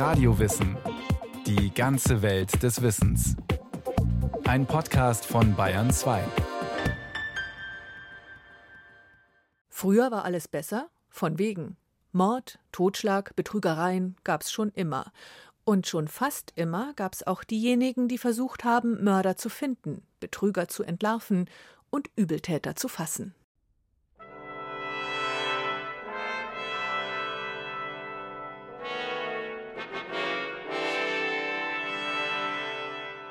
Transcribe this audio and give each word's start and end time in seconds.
Radiowissen. 0.00 0.78
Die 1.44 1.74
ganze 1.74 2.22
Welt 2.22 2.62
des 2.62 2.80
Wissens. 2.80 3.36
Ein 4.44 4.64
Podcast 4.64 5.26
von 5.26 5.54
Bayern 5.54 5.90
2. 5.90 6.24
Früher 9.68 10.10
war 10.10 10.24
alles 10.24 10.48
besser? 10.48 10.88
Von 11.10 11.38
wegen. 11.38 11.76
Mord, 12.12 12.58
Totschlag, 12.72 13.36
Betrügereien 13.36 14.16
gab's 14.24 14.50
schon 14.50 14.70
immer. 14.70 15.12
Und 15.64 15.86
schon 15.86 16.08
fast 16.08 16.54
immer 16.56 16.94
gab's 16.94 17.22
auch 17.22 17.44
diejenigen, 17.44 18.08
die 18.08 18.16
versucht 18.16 18.64
haben, 18.64 19.04
Mörder 19.04 19.36
zu 19.36 19.50
finden, 19.50 20.00
Betrüger 20.18 20.66
zu 20.68 20.82
entlarven 20.82 21.44
und 21.90 22.08
Übeltäter 22.16 22.74
zu 22.74 22.88
fassen. 22.88 23.34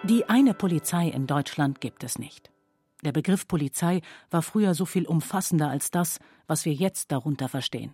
Die 0.09 0.27
eine 0.27 0.55
Polizei 0.55 1.07
in 1.07 1.27
Deutschland 1.27 1.81
gibt 1.81 2.03
es 2.03 2.17
nicht. 2.17 2.49
Der 3.03 3.11
Begriff 3.11 3.47
Polizei 3.47 4.01
war 4.31 4.41
früher 4.41 4.73
so 4.73 4.85
viel 4.85 5.05
umfassender 5.05 5.69
als 5.69 5.91
das, 5.91 6.17
was 6.47 6.65
wir 6.65 6.73
jetzt 6.73 7.11
darunter 7.11 7.47
verstehen. 7.47 7.93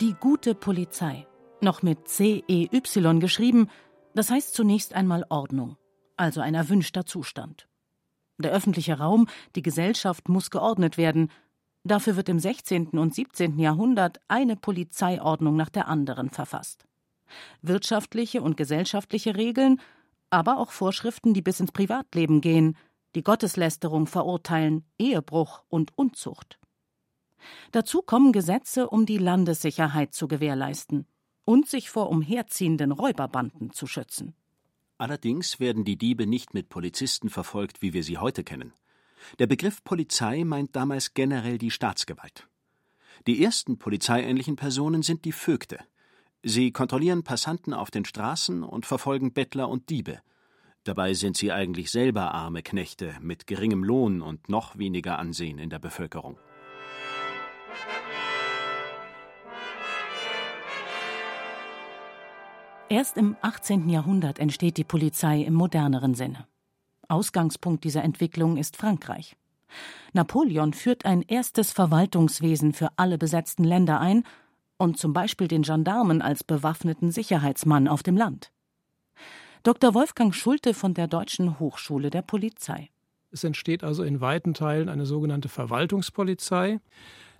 Die 0.00 0.14
gute 0.18 0.56
Polizei, 0.56 1.28
noch 1.60 1.82
mit 1.82 2.08
C-E-Y 2.08 3.20
geschrieben, 3.20 3.68
das 4.16 4.28
heißt 4.28 4.52
zunächst 4.52 4.92
einmal 4.92 5.24
Ordnung, 5.28 5.76
also 6.16 6.40
ein 6.40 6.56
erwünschter 6.56 7.06
Zustand. 7.06 7.68
Der 8.38 8.50
öffentliche 8.50 8.98
Raum, 8.98 9.28
die 9.54 9.62
Gesellschaft 9.62 10.28
muss 10.28 10.50
geordnet 10.50 10.98
werden. 10.98 11.30
Dafür 11.84 12.16
wird 12.16 12.28
im 12.28 12.40
16. 12.40 12.88
und 12.98 13.14
17. 13.14 13.60
Jahrhundert 13.60 14.20
eine 14.26 14.56
Polizeiordnung 14.56 15.54
nach 15.54 15.70
der 15.70 15.86
anderen 15.86 16.28
verfasst. 16.28 16.84
Wirtschaftliche 17.62 18.42
und 18.42 18.56
gesellschaftliche 18.56 19.36
Regeln, 19.36 19.80
aber 20.30 20.58
auch 20.58 20.72
Vorschriften, 20.72 21.34
die 21.34 21.42
bis 21.42 21.60
ins 21.60 21.72
Privatleben 21.72 22.40
gehen, 22.40 22.76
die 23.14 23.22
Gotteslästerung 23.22 24.06
verurteilen, 24.06 24.84
Ehebruch 24.98 25.62
und 25.68 25.96
Unzucht. 25.96 26.58
Dazu 27.72 28.02
kommen 28.02 28.32
Gesetze, 28.32 28.88
um 28.88 29.06
die 29.06 29.18
Landessicherheit 29.18 30.14
zu 30.14 30.28
gewährleisten 30.28 31.06
und 31.44 31.68
sich 31.68 31.90
vor 31.90 32.08
umherziehenden 32.08 32.92
Räuberbanden 32.92 33.72
zu 33.72 33.86
schützen. 33.86 34.34
Allerdings 34.98 35.58
werden 35.58 35.84
die 35.84 35.96
Diebe 35.96 36.26
nicht 36.26 36.54
mit 36.54 36.68
Polizisten 36.68 37.28
verfolgt, 37.28 37.82
wie 37.82 37.92
wir 37.92 38.04
sie 38.04 38.18
heute 38.18 38.44
kennen. 38.44 38.72
Der 39.38 39.46
Begriff 39.46 39.82
Polizei 39.82 40.44
meint 40.44 40.76
damals 40.76 41.14
generell 41.14 41.58
die 41.58 41.70
Staatsgewalt. 41.70 42.46
Die 43.26 43.42
ersten 43.42 43.78
polizeiähnlichen 43.78 44.56
Personen 44.56 45.02
sind 45.02 45.24
die 45.24 45.32
Vögte. 45.32 45.78
Sie 46.44 46.72
kontrollieren 46.72 47.22
Passanten 47.22 47.72
auf 47.72 47.92
den 47.92 48.04
Straßen 48.04 48.64
und 48.64 48.84
verfolgen 48.84 49.32
Bettler 49.32 49.68
und 49.68 49.90
Diebe. 49.90 50.20
Dabei 50.82 51.14
sind 51.14 51.36
sie 51.36 51.52
eigentlich 51.52 51.92
selber 51.92 52.34
arme 52.34 52.64
Knechte 52.64 53.14
mit 53.20 53.46
geringem 53.46 53.84
Lohn 53.84 54.20
und 54.20 54.48
noch 54.48 54.76
weniger 54.76 55.20
Ansehen 55.20 55.58
in 55.58 55.70
der 55.70 55.78
Bevölkerung. 55.78 56.38
Erst 62.88 63.16
im 63.16 63.36
18. 63.40 63.88
Jahrhundert 63.88 64.40
entsteht 64.40 64.76
die 64.76 64.84
Polizei 64.84 65.42
im 65.42 65.54
moderneren 65.54 66.14
Sinne. 66.14 66.48
Ausgangspunkt 67.08 67.84
dieser 67.84 68.02
Entwicklung 68.02 68.56
ist 68.56 68.76
Frankreich. 68.76 69.36
Napoleon 70.12 70.74
führt 70.74 71.06
ein 71.06 71.22
erstes 71.22 71.70
Verwaltungswesen 71.72 72.72
für 72.72 72.90
alle 72.96 73.16
besetzten 73.16 73.64
Länder 73.64 74.00
ein 74.00 74.24
und 74.78 74.98
zum 74.98 75.12
Beispiel 75.12 75.48
den 75.48 75.62
Gendarmen 75.62 76.22
als 76.22 76.44
bewaffneten 76.44 77.10
Sicherheitsmann 77.10 77.88
auf 77.88 78.02
dem 78.02 78.16
Land. 78.16 78.52
Dr. 79.62 79.94
Wolfgang 79.94 80.34
Schulte 80.34 80.74
von 80.74 80.94
der 80.94 81.06
Deutschen 81.06 81.60
Hochschule 81.60 82.10
der 82.10 82.22
Polizei. 82.22 82.90
Es 83.30 83.44
entsteht 83.44 83.84
also 83.84 84.02
in 84.02 84.20
weiten 84.20 84.54
Teilen 84.54 84.88
eine 84.88 85.06
sogenannte 85.06 85.48
Verwaltungspolizei 85.48 86.80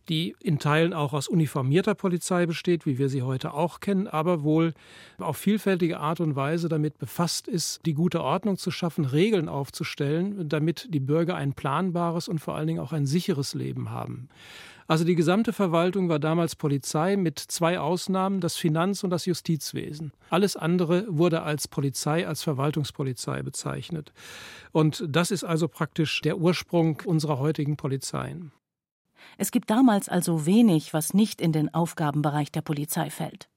die 0.09 0.35
in 0.41 0.59
Teilen 0.59 0.93
auch 0.93 1.13
aus 1.13 1.29
uniformierter 1.29 1.95
Polizei 1.95 2.47
besteht, 2.47 2.87
wie 2.87 2.99
wir 2.99 3.09
sie 3.09 3.23
heute 3.23 3.55
auch 3.55 3.81
kennen, 3.81 4.09
aber 4.09 4.43
wohl 4.43 4.75
auf 5.19 5.37
vielfältige 5.37 6.01
Art 6.01 6.21
und 6.21 6.35
Weise 6.35 6.69
damit 6.69 6.99
befasst 6.99 7.49
ist, 7.49 7.81
die 7.87 7.95
gute 7.95 8.23
Ordnung 8.23 8.57
zu 8.57 8.71
schaffen, 8.71 9.05
Regeln 9.05 9.49
aufzustellen, 9.49 10.49
damit 10.49 10.89
die 10.91 11.01
Bürger 11.01 11.37
ein 11.37 11.55
planbares 11.55 12.29
und 12.29 12.41
vor 12.41 12.57
allen 12.57 12.67
Dingen 12.67 12.81
auch 12.81 12.93
ein 12.93 13.07
sicheres 13.07 13.55
Leben 13.55 13.91
haben. 13.91 14.29
Also 14.87 15.05
die 15.05 15.15
gesamte 15.15 15.53
Verwaltung 15.53 16.09
war 16.09 16.19
damals 16.19 16.57
Polizei 16.57 17.17
mit 17.17 17.39
zwei 17.39 17.79
Ausnahmen, 17.79 18.41
das 18.41 18.57
Finanz- 18.57 19.05
und 19.05 19.11
das 19.11 19.27
Justizwesen. 19.27 20.13
Alles 20.31 20.57
andere 20.57 21.07
wurde 21.09 21.43
als 21.43 21.69
Polizei, 21.69 22.27
als 22.27 22.43
Verwaltungspolizei 22.43 23.43
bezeichnet. 23.43 24.13
Und 24.73 25.05
das 25.09 25.31
ist 25.31 25.45
also 25.45 25.69
praktisch 25.69 26.21
der 26.21 26.39
Ursprung 26.39 27.01
unserer 27.05 27.39
heutigen 27.39 27.77
Polizeien. 27.77 28.53
Es 29.39 29.51
gibt 29.51 29.71
damals 29.71 30.09
also 30.09 30.47
wenig, 30.47 30.93
was 30.93 31.15
nicht 31.15 31.41
in 31.41 31.53
den 31.53 31.73
Aufgabenbereich 31.73 32.51
der 32.51 32.63
Polizei 32.63 33.11
fällt. 33.11 33.49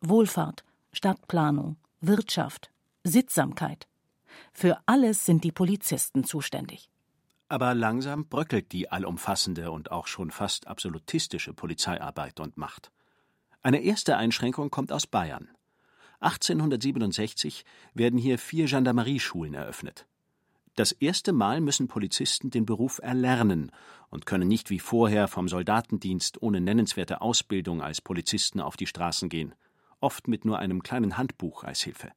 Wohlfahrt, 0.00 0.64
Stadtplanung, 0.92 1.76
Wirtschaft, 2.00 2.70
Sittsamkeit. 3.04 3.86
Für 4.52 4.78
alles 4.86 5.24
sind 5.24 5.44
die 5.44 5.52
Polizisten 5.52 6.24
zuständig. 6.24 6.88
Aber 7.54 7.72
langsam 7.72 8.26
bröckelt 8.26 8.72
die 8.72 8.90
allumfassende 8.90 9.70
und 9.70 9.92
auch 9.92 10.08
schon 10.08 10.32
fast 10.32 10.66
absolutistische 10.66 11.54
Polizeiarbeit 11.54 12.40
und 12.40 12.56
Macht. 12.56 12.90
Eine 13.62 13.80
erste 13.80 14.16
Einschränkung 14.16 14.70
kommt 14.70 14.90
aus 14.90 15.06
Bayern. 15.06 15.48
1867 16.18 17.64
werden 17.94 18.18
hier 18.18 18.40
vier 18.40 18.66
Gendarmerieschulen 18.66 19.54
eröffnet. 19.54 20.08
Das 20.74 20.90
erste 20.90 21.32
Mal 21.32 21.60
müssen 21.60 21.86
Polizisten 21.86 22.50
den 22.50 22.66
Beruf 22.66 22.98
erlernen 23.00 23.70
und 24.10 24.26
können 24.26 24.48
nicht 24.48 24.70
wie 24.70 24.80
vorher 24.80 25.28
vom 25.28 25.46
Soldatendienst 25.46 26.42
ohne 26.42 26.60
nennenswerte 26.60 27.20
Ausbildung 27.20 27.82
als 27.82 28.00
Polizisten 28.00 28.60
auf 28.60 28.76
die 28.76 28.88
Straßen 28.88 29.28
gehen, 29.28 29.54
oft 30.00 30.26
mit 30.26 30.44
nur 30.44 30.58
einem 30.58 30.82
kleinen 30.82 31.16
Handbuch 31.16 31.62
als 31.62 31.82
Hilfe. 31.82 32.10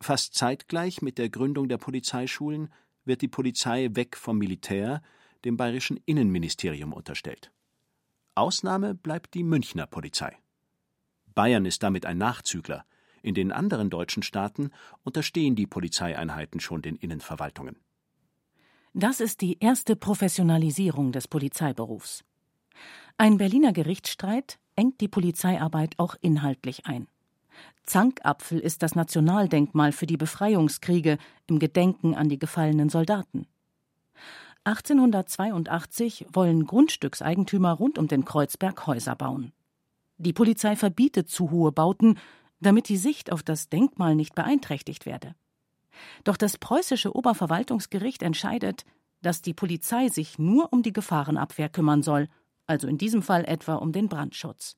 Fast 0.00 0.34
zeitgleich 0.34 1.02
mit 1.02 1.18
der 1.18 1.28
Gründung 1.28 1.68
der 1.68 1.78
Polizeischulen 1.78 2.72
wird 3.04 3.22
die 3.22 3.28
Polizei 3.28 3.88
weg 3.92 4.16
vom 4.16 4.38
Militär 4.38 5.02
dem 5.44 5.56
bayerischen 5.56 5.98
Innenministerium 6.04 6.92
unterstellt. 6.92 7.50
Ausnahme 8.34 8.94
bleibt 8.94 9.34
die 9.34 9.42
Münchner 9.42 9.86
Polizei. 9.86 10.36
Bayern 11.34 11.64
ist 11.66 11.82
damit 11.82 12.06
ein 12.06 12.18
Nachzügler, 12.18 12.84
in 13.22 13.34
den 13.34 13.52
anderen 13.52 13.90
deutschen 13.90 14.22
Staaten 14.22 14.70
unterstehen 15.04 15.54
die 15.54 15.66
Polizeieinheiten 15.66 16.60
schon 16.60 16.82
den 16.82 16.96
Innenverwaltungen. 16.96 17.76
Das 18.92 19.20
ist 19.20 19.40
die 19.40 19.58
erste 19.60 19.94
Professionalisierung 19.94 21.12
des 21.12 21.28
Polizeiberufs. 21.28 22.24
Ein 23.18 23.36
Berliner 23.36 23.72
Gerichtsstreit 23.72 24.58
engt 24.74 25.00
die 25.00 25.08
Polizeiarbeit 25.08 25.98
auch 25.98 26.16
inhaltlich 26.20 26.86
ein. 26.86 27.06
Zankapfel 27.84 28.58
ist 28.58 28.82
das 28.82 28.94
Nationaldenkmal 28.94 29.92
für 29.92 30.06
die 30.06 30.16
Befreiungskriege 30.16 31.18
im 31.46 31.58
Gedenken 31.58 32.14
an 32.14 32.28
die 32.28 32.38
gefallenen 32.38 32.88
Soldaten. 32.88 33.46
1882 34.64 36.26
wollen 36.32 36.66
Grundstückseigentümer 36.66 37.72
rund 37.72 37.98
um 37.98 38.08
den 38.08 38.24
Kreuzberg 38.24 38.86
Häuser 38.86 39.16
bauen. 39.16 39.52
Die 40.18 40.34
Polizei 40.34 40.76
verbietet 40.76 41.30
zu 41.30 41.50
hohe 41.50 41.72
Bauten 41.72 42.18
damit 42.60 42.88
die 42.88 42.96
Sicht 42.96 43.32
auf 43.32 43.42
das 43.42 43.68
Denkmal 43.68 44.14
nicht 44.14 44.34
beeinträchtigt 44.34 45.06
werde. 45.06 45.34
Doch 46.24 46.36
das 46.36 46.58
preußische 46.58 47.14
Oberverwaltungsgericht 47.14 48.22
entscheidet, 48.22 48.84
dass 49.22 49.42
die 49.42 49.54
Polizei 49.54 50.08
sich 50.08 50.38
nur 50.38 50.72
um 50.72 50.82
die 50.82 50.92
Gefahrenabwehr 50.92 51.68
kümmern 51.68 52.02
soll, 52.02 52.28
also 52.66 52.86
in 52.86 52.98
diesem 52.98 53.22
Fall 53.22 53.44
etwa 53.44 53.74
um 53.74 53.92
den 53.92 54.08
Brandschutz. 54.08 54.76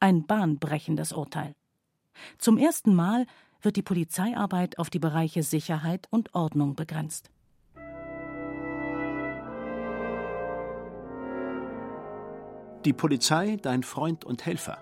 Ein 0.00 0.26
bahnbrechendes 0.26 1.12
Urteil. 1.12 1.54
Zum 2.38 2.58
ersten 2.58 2.94
Mal 2.94 3.26
wird 3.62 3.76
die 3.76 3.82
Polizeiarbeit 3.82 4.78
auf 4.78 4.90
die 4.90 4.98
Bereiche 4.98 5.42
Sicherheit 5.42 6.08
und 6.10 6.34
Ordnung 6.34 6.74
begrenzt. 6.74 7.30
Die 12.86 12.94
Polizei, 12.94 13.58
dein 13.60 13.82
Freund 13.82 14.24
und 14.24 14.46
Helfer. 14.46 14.78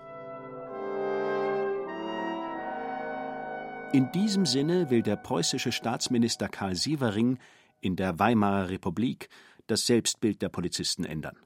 In 3.91 4.11
diesem 4.11 4.45
Sinne 4.45 4.89
will 4.89 5.01
der 5.01 5.17
preußische 5.17 5.71
Staatsminister 5.71 6.47
Karl 6.47 6.75
Sievering 6.75 7.39
in 7.81 7.95
der 7.95 8.19
Weimarer 8.19 8.69
Republik 8.69 9.27
das 9.67 9.85
Selbstbild 9.85 10.41
der 10.41 10.49
Polizisten 10.49 11.03
ändern. 11.03 11.37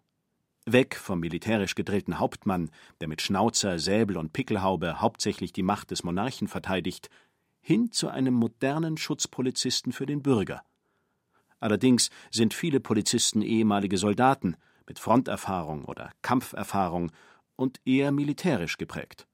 Weg 0.65 0.95
vom 0.95 1.19
militärisch 1.19 1.75
gedrillten 1.75 2.19
Hauptmann, 2.19 2.69
der 3.01 3.07
mit 3.07 3.21
Schnauzer, 3.21 3.79
Säbel 3.79 4.17
und 4.17 4.33
Pickelhaube 4.33 5.01
hauptsächlich 5.01 5.51
die 5.51 5.63
Macht 5.63 5.91
des 5.91 6.03
Monarchen 6.03 6.47
verteidigt, 6.47 7.09
hin 7.59 7.91
zu 7.91 8.09
einem 8.09 8.33
modernen 8.33 8.97
Schutzpolizisten 8.97 9.91
für 9.91 10.05
den 10.05 10.21
Bürger. 10.21 10.63
Allerdings 11.59 12.09
sind 12.29 12.53
viele 12.53 12.79
Polizisten 12.79 13.41
ehemalige 13.41 13.97
Soldaten, 13.97 14.55
mit 14.87 14.99
Fronterfahrung 14.99 15.85
oder 15.85 16.11
Kampferfahrung 16.21 17.11
und 17.55 17.79
eher 17.85 18.11
militärisch 18.11 18.77
geprägt. 18.77 19.27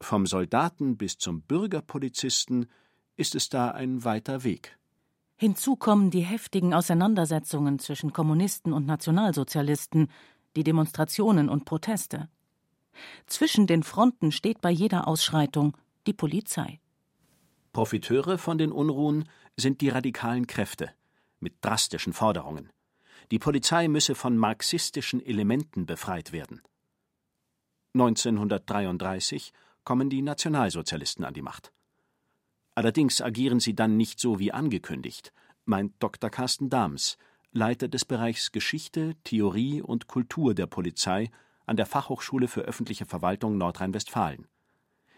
Vom 0.00 0.26
Soldaten 0.26 0.96
bis 0.96 1.18
zum 1.18 1.42
Bürgerpolizisten 1.42 2.66
ist 3.16 3.34
es 3.34 3.50
da 3.50 3.70
ein 3.70 4.04
weiter 4.04 4.44
Weg. 4.44 4.78
Hinzu 5.36 5.76
kommen 5.76 6.10
die 6.10 6.20
heftigen 6.20 6.74
Auseinandersetzungen 6.74 7.78
zwischen 7.78 8.12
Kommunisten 8.12 8.72
und 8.72 8.86
Nationalsozialisten, 8.86 10.08
die 10.56 10.64
Demonstrationen 10.64 11.48
und 11.48 11.64
Proteste. 11.64 12.28
Zwischen 13.26 13.66
den 13.66 13.82
Fronten 13.82 14.32
steht 14.32 14.60
bei 14.60 14.70
jeder 14.70 15.06
Ausschreitung 15.08 15.76
die 16.06 16.12
Polizei. 16.12 16.80
Profiteure 17.72 18.36
von 18.38 18.58
den 18.58 18.72
Unruhen 18.72 19.28
sind 19.56 19.80
die 19.80 19.90
radikalen 19.90 20.46
Kräfte 20.46 20.90
mit 21.38 21.54
drastischen 21.60 22.12
Forderungen. 22.12 22.70
Die 23.30 23.38
Polizei 23.38 23.88
müsse 23.88 24.14
von 24.14 24.36
marxistischen 24.36 25.24
Elementen 25.24 25.86
befreit 25.86 26.32
werden. 26.32 26.62
1933 27.94 29.52
kommen 29.84 30.10
die 30.10 30.22
Nationalsozialisten 30.22 31.24
an 31.24 31.34
die 31.34 31.42
Macht. 31.42 31.72
Allerdings 32.74 33.20
agieren 33.20 33.60
sie 33.60 33.74
dann 33.74 33.96
nicht 33.96 34.20
so 34.20 34.38
wie 34.38 34.52
angekündigt, 34.52 35.32
meint 35.64 35.94
Dr. 36.00 36.30
Carsten 36.30 36.70
Dahms, 36.70 37.18
Leiter 37.52 37.88
des 37.88 38.04
Bereichs 38.04 38.52
Geschichte, 38.52 39.14
Theorie 39.24 39.82
und 39.82 40.06
Kultur 40.06 40.54
der 40.54 40.66
Polizei 40.66 41.30
an 41.66 41.76
der 41.76 41.86
Fachhochschule 41.86 42.48
für 42.48 42.62
öffentliche 42.62 43.06
Verwaltung 43.06 43.58
Nordrhein-Westfalen. 43.58 44.46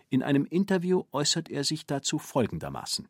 In 0.09 0.23
einem 0.23 0.45
Interview 0.45 1.05
äußert 1.13 1.49
er 1.49 1.65
sich 1.65 1.87
dazu 1.87 2.19
folgendermaßen 2.19 3.09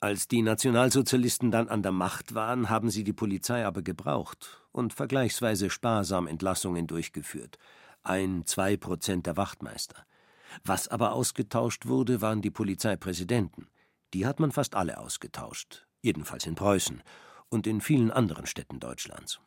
als 0.00 0.28
die 0.28 0.42
Nationalsozialisten 0.42 1.50
dann 1.50 1.68
an 1.68 1.82
der 1.82 1.90
Macht 1.90 2.32
waren, 2.32 2.70
haben 2.70 2.88
sie 2.88 3.02
die 3.02 3.12
Polizei 3.12 3.66
aber 3.66 3.82
gebraucht 3.82 4.62
und 4.70 4.92
vergleichsweise 4.92 5.70
sparsam 5.70 6.28
Entlassungen 6.28 6.86
durchgeführt. 6.86 7.58
Ein, 8.04 8.46
zwei 8.46 8.76
Prozent 8.76 9.26
der 9.26 9.36
Wachtmeister. 9.36 10.06
Was 10.62 10.86
aber 10.86 11.14
ausgetauscht 11.14 11.86
wurde, 11.86 12.20
waren 12.20 12.42
die 12.42 12.52
Polizeipräsidenten. 12.52 13.66
Die 14.14 14.24
hat 14.24 14.38
man 14.38 14.52
fast 14.52 14.76
alle 14.76 14.98
ausgetauscht. 14.98 15.88
Jedenfalls 16.00 16.46
in 16.46 16.54
Preußen 16.54 17.02
und 17.50 17.66
in 17.66 17.80
vielen 17.80 18.10
anderen 18.10 18.46
Städten 18.46 18.80
Deutschlands. 18.80 19.40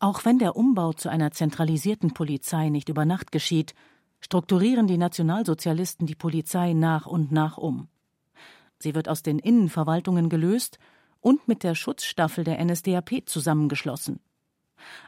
Auch 0.00 0.24
wenn 0.24 0.38
der 0.38 0.56
Umbau 0.56 0.92
zu 0.92 1.08
einer 1.08 1.32
zentralisierten 1.32 2.14
Polizei 2.14 2.68
nicht 2.68 2.88
über 2.88 3.04
Nacht 3.04 3.32
geschieht, 3.32 3.74
strukturieren 4.20 4.86
die 4.86 4.98
Nationalsozialisten 4.98 6.06
die 6.06 6.14
Polizei 6.14 6.72
nach 6.72 7.06
und 7.06 7.32
nach 7.32 7.58
um. 7.58 7.88
Sie 8.78 8.94
wird 8.94 9.08
aus 9.08 9.22
den 9.22 9.38
Innenverwaltungen 9.38 10.28
gelöst 10.28 10.78
und 11.20 11.48
mit 11.48 11.64
der 11.64 11.74
Schutzstaffel 11.74 12.44
der 12.44 12.64
NSDAP 12.64 13.22
zusammengeschlossen. 13.26 14.20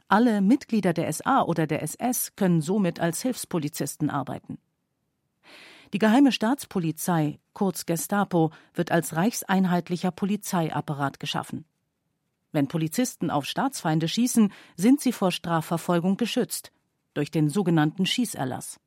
Alle 0.08 0.40
Mitglieder 0.40 0.92
der 0.92 1.12
SA 1.12 1.42
oder 1.42 1.68
der 1.68 1.82
SS 1.82 2.34
können 2.34 2.60
somit 2.60 2.98
als 2.98 3.22
Hilfspolizisten 3.22 4.10
arbeiten. 4.10 4.58
Die 5.92 5.98
geheime 5.98 6.30
Staatspolizei, 6.30 7.40
kurz 7.52 7.84
Gestapo, 7.84 8.50
wird 8.74 8.92
als 8.92 9.16
reichseinheitlicher 9.16 10.12
Polizeiapparat 10.12 11.18
geschaffen. 11.18 11.64
Wenn 12.52 12.68
Polizisten 12.68 13.30
auf 13.30 13.44
Staatsfeinde 13.44 14.08
schießen, 14.08 14.52
sind 14.76 15.00
sie 15.00 15.12
vor 15.12 15.32
Strafverfolgung 15.32 16.16
geschützt 16.16 16.72
durch 17.14 17.30
den 17.30 17.48
sogenannten 17.48 18.06
Schießerlass. 18.06 18.78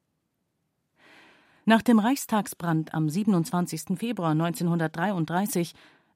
Nach 1.65 1.81
dem 1.81 1.99
Reichstagsbrand 1.99 2.93
am 2.93 3.09
27. 3.09 3.97
Februar 3.97 4.31
1933 4.31 5.73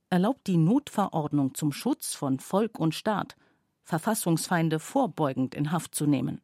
erlaubt 0.09 0.47
die 0.47 0.57
Notverordnung 0.57 1.53
zum 1.53 1.71
Schutz 1.71 2.13
von 2.13 2.39
Volk 2.39 2.79
und 2.79 2.95
Staat, 2.95 3.35
Verfassungsfeinde 3.83 4.79
vorbeugend 4.79 5.55
in 5.55 5.71
Haft 5.71 5.95
zu 5.95 6.05
nehmen. 6.05 6.41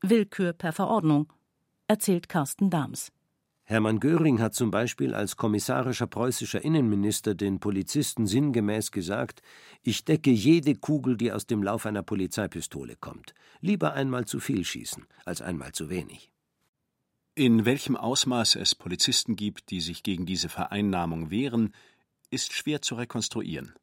Willkür 0.00 0.52
per 0.52 0.72
Verordnung, 0.72 1.32
erzählt 1.86 2.28
Carsten 2.28 2.68
Dahms. 2.68 3.10
Hermann 3.70 4.00
Göring 4.00 4.40
hat 4.40 4.54
zum 4.54 4.70
Beispiel 4.70 5.12
als 5.12 5.36
kommissarischer 5.36 6.06
preußischer 6.06 6.64
Innenminister 6.64 7.34
den 7.34 7.60
Polizisten 7.60 8.26
sinngemäß 8.26 8.92
gesagt: 8.92 9.42
Ich 9.82 10.06
decke 10.06 10.30
jede 10.30 10.74
Kugel, 10.74 11.18
die 11.18 11.32
aus 11.32 11.46
dem 11.46 11.62
Lauf 11.62 11.84
einer 11.84 12.02
Polizeipistole 12.02 12.96
kommt. 12.96 13.34
Lieber 13.60 13.92
einmal 13.92 14.24
zu 14.24 14.40
viel 14.40 14.64
schießen, 14.64 15.04
als 15.26 15.42
einmal 15.42 15.72
zu 15.72 15.90
wenig. 15.90 16.30
In 17.34 17.66
welchem 17.66 17.94
Ausmaß 17.94 18.56
es 18.56 18.74
Polizisten 18.74 19.36
gibt, 19.36 19.68
die 19.68 19.82
sich 19.82 20.02
gegen 20.02 20.24
diese 20.24 20.48
Vereinnahmung 20.48 21.30
wehren, 21.30 21.74
ist 22.30 22.54
schwer 22.54 22.80
zu 22.80 22.94
rekonstruieren. 22.94 23.74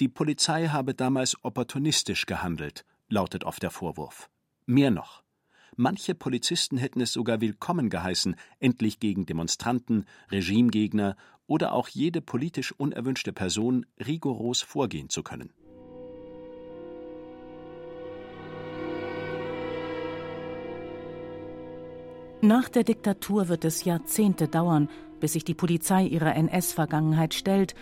Die 0.00 0.08
Polizei 0.08 0.66
habe 0.66 0.92
damals 0.92 1.36
opportunistisch 1.44 2.26
gehandelt, 2.26 2.84
lautet 3.08 3.44
oft 3.44 3.62
der 3.62 3.70
Vorwurf. 3.70 4.28
Mehr 4.66 4.90
noch. 4.90 5.23
Manche 5.76 6.14
Polizisten 6.14 6.76
hätten 6.76 7.00
es 7.00 7.12
sogar 7.12 7.40
willkommen 7.40 7.90
geheißen, 7.90 8.36
endlich 8.60 9.00
gegen 9.00 9.26
Demonstranten, 9.26 10.04
Regimegegner 10.30 11.16
oder 11.46 11.72
auch 11.72 11.88
jede 11.88 12.20
politisch 12.20 12.72
unerwünschte 12.72 13.32
Person 13.32 13.84
rigoros 14.04 14.62
vorgehen 14.62 15.08
zu 15.08 15.24
können. 15.24 15.52
Nach 22.40 22.68
der 22.68 22.84
Diktatur 22.84 23.48
wird 23.48 23.64
es 23.64 23.84
Jahrzehnte 23.84 24.48
dauern, 24.48 24.88
bis 25.18 25.32
sich 25.32 25.44
die 25.44 25.54
Polizei 25.54 26.04
ihrer 26.04 26.36
NS-Vergangenheit 26.36 27.34
stellt 27.34 27.74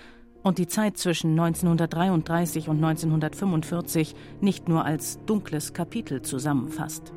und 0.43 0.59
die 0.59 0.69
Zeit 0.69 0.97
zwischen 0.97 1.33
1933 1.33 2.69
und 2.69 2.77
1945 2.77 4.15
nicht 4.41 4.69
nur 4.69 4.85
als 4.85 5.19
dunkles 5.27 5.75
Kapitel 5.75 6.23
zusammenfasst. 6.23 7.13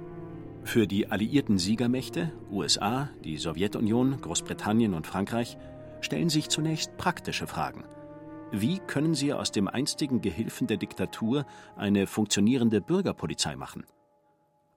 Für 0.65 0.87
die 0.87 1.07
alliierten 1.07 1.59
Siegermächte, 1.59 2.33
USA, 2.49 3.09
die 3.23 3.37
Sowjetunion, 3.37 4.19
Großbritannien 4.19 4.95
und 4.95 5.05
Frankreich, 5.05 5.57
stellen 6.01 6.29
sich 6.29 6.49
zunächst 6.49 6.97
praktische 6.97 7.45
Fragen. 7.45 7.85
Wie 8.51 8.79
können 8.79 9.13
sie 9.13 9.31
aus 9.31 9.51
dem 9.51 9.67
einstigen 9.67 10.21
Gehilfen 10.21 10.65
der 10.65 10.77
Diktatur 10.77 11.45
eine 11.75 12.07
funktionierende 12.07 12.81
Bürgerpolizei 12.81 13.55
machen? 13.55 13.85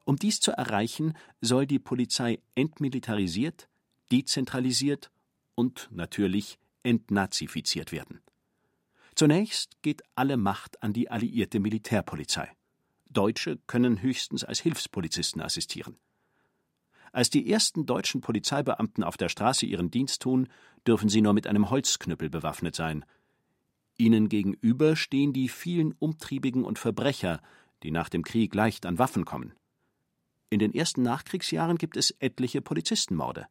Um 0.05 0.17
dies 0.17 0.40
zu 0.40 0.52
erreichen, 0.52 1.14
soll 1.40 1.67
die 1.67 1.79
Polizei 1.79 2.38
entmilitarisiert, 2.55 3.69
dezentralisiert 4.12 5.11
und 5.55 5.88
natürlich 5.90 6.58
entnazifiziert 6.82 7.93
werden. 7.93 8.20
Zunächst 9.14 9.82
geht 9.82 10.02
alle 10.14 10.37
Macht 10.37 10.82
an 10.82 10.93
die 10.93 11.11
alliierte 11.11 11.61
Militärpolizei. 11.61 12.50
Deutsche 13.11 13.59
können 13.67 14.03
höchstens 14.03 14.45
als 14.45 14.61
Hilfspolizisten 14.61 15.43
assistieren. 15.43 15.97
Als 17.12 17.31
die 17.31 17.50
ersten 17.50 17.87
deutschen 17.87 18.21
Polizeibeamten 18.21 19.03
auf 19.03 19.17
der 19.17 19.29
Straße 19.29 19.67
ihren 19.67 19.91
Dienst 19.91 20.23
tun, 20.23 20.49
dürfen 20.87 21.09
sie 21.09 21.23
nur 21.23 21.33
mit 21.33 21.47
einem 21.47 21.71
Holzknüppel 21.71 22.31
bewaffnet 22.31 22.75
sein. 22.75 23.05
Ihnen 23.97 24.29
gegenüber 24.29 24.95
stehen 24.95 25.33
die 25.33 25.49
vielen 25.49 25.93
Umtriebigen 25.93 26.65
und 26.65 26.79
Verbrecher, 26.79 27.41
die 27.83 27.91
nach 27.91 28.09
dem 28.09 28.23
Krieg 28.23 28.55
leicht 28.55 28.87
an 28.87 28.99
Waffen 28.99 29.25
kommen. 29.25 29.55
In 30.50 30.59
den 30.59 30.75
ersten 30.75 31.03
Nachkriegsjahren 31.03 31.77
gibt 31.77 31.97
es 31.97 32.15
etliche 32.21 32.62
Polizistenmorde. 32.62 33.47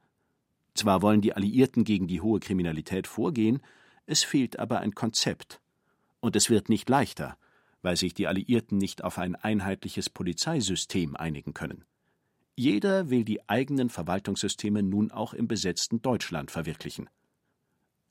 Zwar 0.74 1.02
wollen 1.02 1.22
die 1.22 1.34
Alliierten 1.34 1.84
gegen 1.84 2.08
die 2.08 2.22
hohe 2.22 2.40
Kriminalität 2.40 3.08
vorgehen, 3.08 3.62
es 4.06 4.24
fehlt 4.24 4.58
aber 4.60 4.80
ein 4.80 4.96
Konzept. 4.96 5.60
Und 6.20 6.36
es 6.36 6.50
wird 6.50 6.70
nicht 6.70 6.90
leichter, 6.90 7.38
weil 7.88 7.96
sich 7.96 8.14
die 8.14 8.28
Alliierten 8.28 8.78
nicht 8.78 9.06
auf 9.06 9.18
ein 9.18 9.38
einheitliches 9.38 10.10
Polizeisystem 10.10 11.16
einigen 11.16 11.54
können. 11.54 11.86
Jeder 12.54 13.10
will 13.10 13.24
die 13.24 13.48
eigenen 13.48 13.90
Verwaltungssysteme 13.90 14.84
nun 14.84 15.10
auch 15.10 15.34
im 15.34 15.48
besetzten 15.48 16.02
Deutschland 16.02 16.52
verwirklichen. 16.52 17.10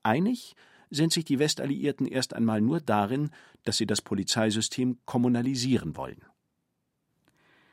Einig 0.02 0.54
sind 0.88 1.12
sich 1.12 1.26
die 1.26 1.38
Westalliierten 1.38 2.06
erst 2.06 2.32
einmal 2.32 2.62
nur 2.62 2.80
darin, 2.80 3.28
dass 3.64 3.76
sie 3.76 3.84
das 3.84 4.00
Polizeisystem 4.00 4.96
kommunalisieren 5.04 5.94
wollen. 5.94 6.24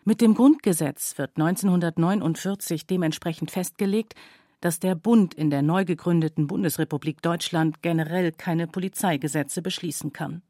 Mit 0.03 0.19
dem 0.19 0.33
Grundgesetz 0.33 1.17
wird 1.17 1.37
1949 1.37 2.85
dementsprechend 2.85 3.49
festgelegt, 3.49 4.15
dass 4.59 4.81
der 4.81 4.95
Bund 4.95 5.35
in 5.35 5.49
der 5.49 5.61
neu 5.61 5.85
gegründeten 5.85 6.47
Bundesrepublik 6.47 7.21
Deutschland 7.21 7.81
generell 7.81 8.33
keine 8.33 8.67
Polizeigesetze 8.67 9.61
beschließen 9.61 10.11
kann. 10.11 10.41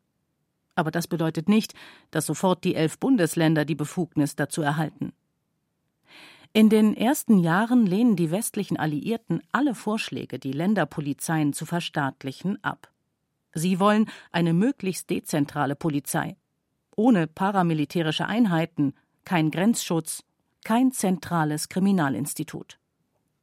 Aber 0.75 0.91
das 0.91 1.07
bedeutet 1.07 1.49
nicht, 1.49 1.73
dass 2.11 2.25
sofort 2.25 2.63
die 2.63 2.75
elf 2.75 2.97
Bundesländer 2.97 3.65
die 3.65 3.75
Befugnis 3.75 4.35
dazu 4.35 4.61
erhalten. 4.61 5.13
In 6.55 6.69
den 6.69 6.95
ersten 6.95 7.39
Jahren 7.39 7.85
lehnen 7.87 8.15
die 8.15 8.29
westlichen 8.29 8.77
Alliierten 8.77 9.41
alle 9.51 9.73
Vorschläge, 9.73 10.37
die 10.37 10.51
Länderpolizeien 10.51 11.53
zu 11.53 11.65
verstaatlichen, 11.65 12.63
ab. 12.63 12.91
Sie 13.53 13.79
wollen 13.79 14.09
eine 14.31 14.53
möglichst 14.53 15.09
dezentrale 15.09 15.75
Polizei, 15.75 16.35
ohne 16.95 17.25
paramilitärische 17.25 18.27
Einheiten, 18.27 18.93
kein 19.25 19.49
Grenzschutz, 19.49 20.23
kein 20.63 20.91
zentrales 20.91 21.69
Kriminalinstitut. 21.69 22.79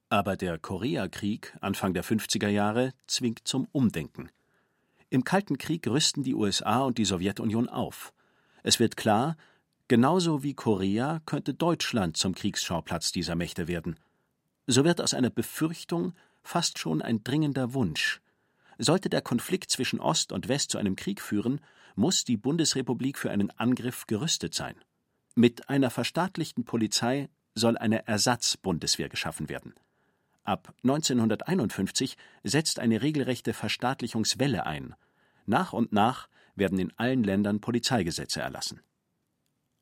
Aber 0.09 0.37
der 0.37 0.59
Koreakrieg 0.59 1.57
Anfang 1.61 1.95
der 1.95 2.05
50er 2.05 2.49
Jahre 2.49 2.93
zwingt 3.07 3.41
zum 3.45 3.67
Umdenken. 3.73 4.31
Im 5.11 5.25
Kalten 5.25 5.59
Krieg 5.59 5.87
rüsten 5.87 6.23
die 6.23 6.35
USA 6.35 6.81
und 6.81 6.99
die 6.99 7.05
Sowjetunion 7.05 7.69
auf. 7.69 8.12
Es 8.62 8.81
wird 8.81 8.97
klar, 8.97 9.37
Genauso 9.90 10.45
wie 10.45 10.55
Korea 10.55 11.21
könnte 11.26 11.52
Deutschland 11.52 12.17
zum 12.17 12.33
Kriegsschauplatz 12.33 13.11
dieser 13.11 13.35
Mächte 13.35 13.67
werden. 13.67 13.99
So 14.69 14.85
wird 14.85 15.00
aus 15.00 15.14
einer 15.14 15.31
Befürchtung 15.31 16.12
fast 16.45 16.79
schon 16.79 17.02
ein 17.02 17.25
dringender 17.25 17.75
Wunsch. 17.75 18.21
Sollte 18.79 19.11
der 19.11 19.21
Konflikt 19.21 19.73
zwischen 19.73 19.99
Ost 19.99 20.31
und 20.31 20.47
West 20.47 20.71
zu 20.71 20.79
einem 20.79 20.95
Krieg 20.95 21.21
führen, 21.21 21.61
muss 21.97 22.23
die 22.23 22.37
Bundesrepublik 22.37 23.19
für 23.19 23.33
einen 23.33 23.50
Angriff 23.59 24.07
gerüstet 24.07 24.55
sein. 24.55 24.76
Mit 25.35 25.69
einer 25.69 25.90
verstaatlichten 25.90 26.64
Polizei 26.64 27.29
soll 27.57 27.76
eine 27.76 28.07
Ersatzbundeswehr 28.07 29.09
geschaffen 29.09 29.49
werden. 29.49 29.75
Ab 30.50 30.75
1951 30.83 32.16
setzt 32.42 32.80
eine 32.80 33.02
regelrechte 33.02 33.52
Verstaatlichungswelle 33.52 34.66
ein. 34.66 34.97
Nach 35.47 35.73
und 35.73 35.92
nach 35.92 36.28
werden 36.57 36.80
in 36.80 36.92
allen 36.97 37.23
Ländern 37.23 37.61
Polizeigesetze 37.61 38.40
erlassen. 38.40 38.80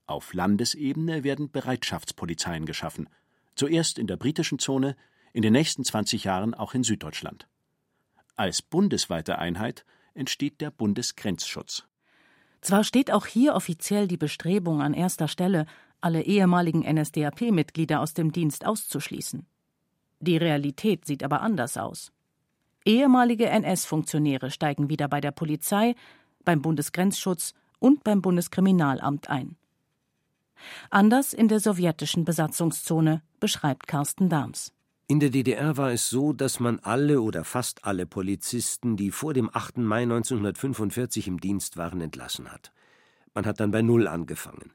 Auf 0.04 0.34
Landesebene 0.34 1.24
werden 1.24 1.50
Bereitschaftspolizeien 1.50 2.66
geschaffen, 2.66 3.08
zuerst 3.54 3.98
in 3.98 4.06
der 4.06 4.18
britischen 4.18 4.58
Zone, 4.58 4.94
in 5.32 5.40
den 5.40 5.54
nächsten 5.54 5.84
20 5.84 6.24
Jahren 6.24 6.52
auch 6.52 6.74
in 6.74 6.84
Süddeutschland. 6.84 7.48
Als 8.36 8.60
bundesweite 8.60 9.38
Einheit 9.38 9.86
entsteht 10.12 10.60
der 10.60 10.70
Bundesgrenzschutz. 10.70 11.84
Zwar 12.60 12.84
steht 12.84 13.10
auch 13.10 13.24
hier 13.24 13.54
offiziell 13.54 14.06
die 14.06 14.18
Bestrebung 14.18 14.82
an 14.82 14.92
erster 14.92 15.28
Stelle, 15.28 15.64
alle 16.02 16.24
ehemaligen 16.24 16.80
NSDAP-Mitglieder 16.80 18.00
aus 18.00 18.12
dem 18.12 18.32
Dienst 18.32 18.66
auszuschließen. 18.66 19.46
Die 20.20 20.36
Realität 20.36 21.04
sieht 21.06 21.22
aber 21.22 21.40
anders 21.42 21.76
aus. 21.76 22.12
Ehemalige 22.84 23.48
NS-Funktionäre 23.48 24.50
steigen 24.50 24.88
wieder 24.88 25.08
bei 25.08 25.20
der 25.20 25.30
Polizei, 25.30 25.94
beim 26.44 26.62
Bundesgrenzschutz 26.62 27.54
und 27.78 28.02
beim 28.04 28.22
Bundeskriminalamt 28.22 29.28
ein. 29.28 29.56
Anders 30.90 31.32
in 31.32 31.48
der 31.48 31.60
sowjetischen 31.60 32.24
Besatzungszone, 32.24 33.22
beschreibt 33.40 33.86
Carsten 33.86 34.28
Dahms. 34.28 34.72
In 35.06 35.20
der 35.20 35.30
DDR 35.30 35.76
war 35.76 35.92
es 35.92 36.10
so, 36.10 36.32
dass 36.32 36.60
man 36.60 36.80
alle 36.80 37.22
oder 37.22 37.44
fast 37.44 37.84
alle 37.84 38.04
Polizisten, 38.04 38.96
die 38.96 39.10
vor 39.10 39.32
dem 39.32 39.48
8. 39.50 39.78
Mai 39.78 40.02
1945 40.02 41.28
im 41.28 41.40
Dienst 41.40 41.76
waren, 41.76 42.00
entlassen 42.00 42.52
hat. 42.52 42.72
Man 43.32 43.46
hat 43.46 43.60
dann 43.60 43.70
bei 43.70 43.80
Null 43.80 44.06
angefangen. 44.06 44.72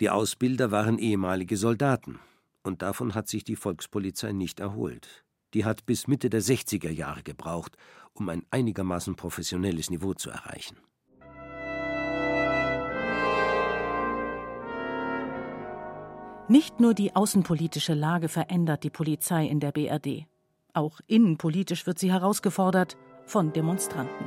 Die 0.00 0.10
Ausbilder 0.10 0.70
waren 0.70 0.98
ehemalige 0.98 1.56
Soldaten. 1.56 2.18
Und 2.62 2.82
davon 2.82 3.14
hat 3.14 3.28
sich 3.28 3.44
die 3.44 3.56
Volkspolizei 3.56 4.32
nicht 4.32 4.60
erholt. 4.60 5.24
Die 5.54 5.64
hat 5.64 5.84
bis 5.84 6.06
Mitte 6.06 6.30
der 6.30 6.42
60er 6.42 6.90
Jahre 6.90 7.22
gebraucht, 7.22 7.76
um 8.14 8.28
ein 8.28 8.44
einigermaßen 8.50 9.16
professionelles 9.16 9.90
Niveau 9.90 10.14
zu 10.14 10.30
erreichen. 10.30 10.76
Nicht 16.48 16.80
nur 16.80 16.92
die 16.94 17.14
außenpolitische 17.16 17.94
Lage 17.94 18.28
verändert 18.28 18.84
die 18.84 18.90
Polizei 18.90 19.46
in 19.46 19.60
der 19.60 19.72
BRD. 19.72 20.26
Auch 20.74 21.00
innenpolitisch 21.06 21.86
wird 21.86 21.98
sie 21.98 22.12
herausgefordert 22.12 22.96
von 23.24 23.52
Demonstranten. 23.52 24.26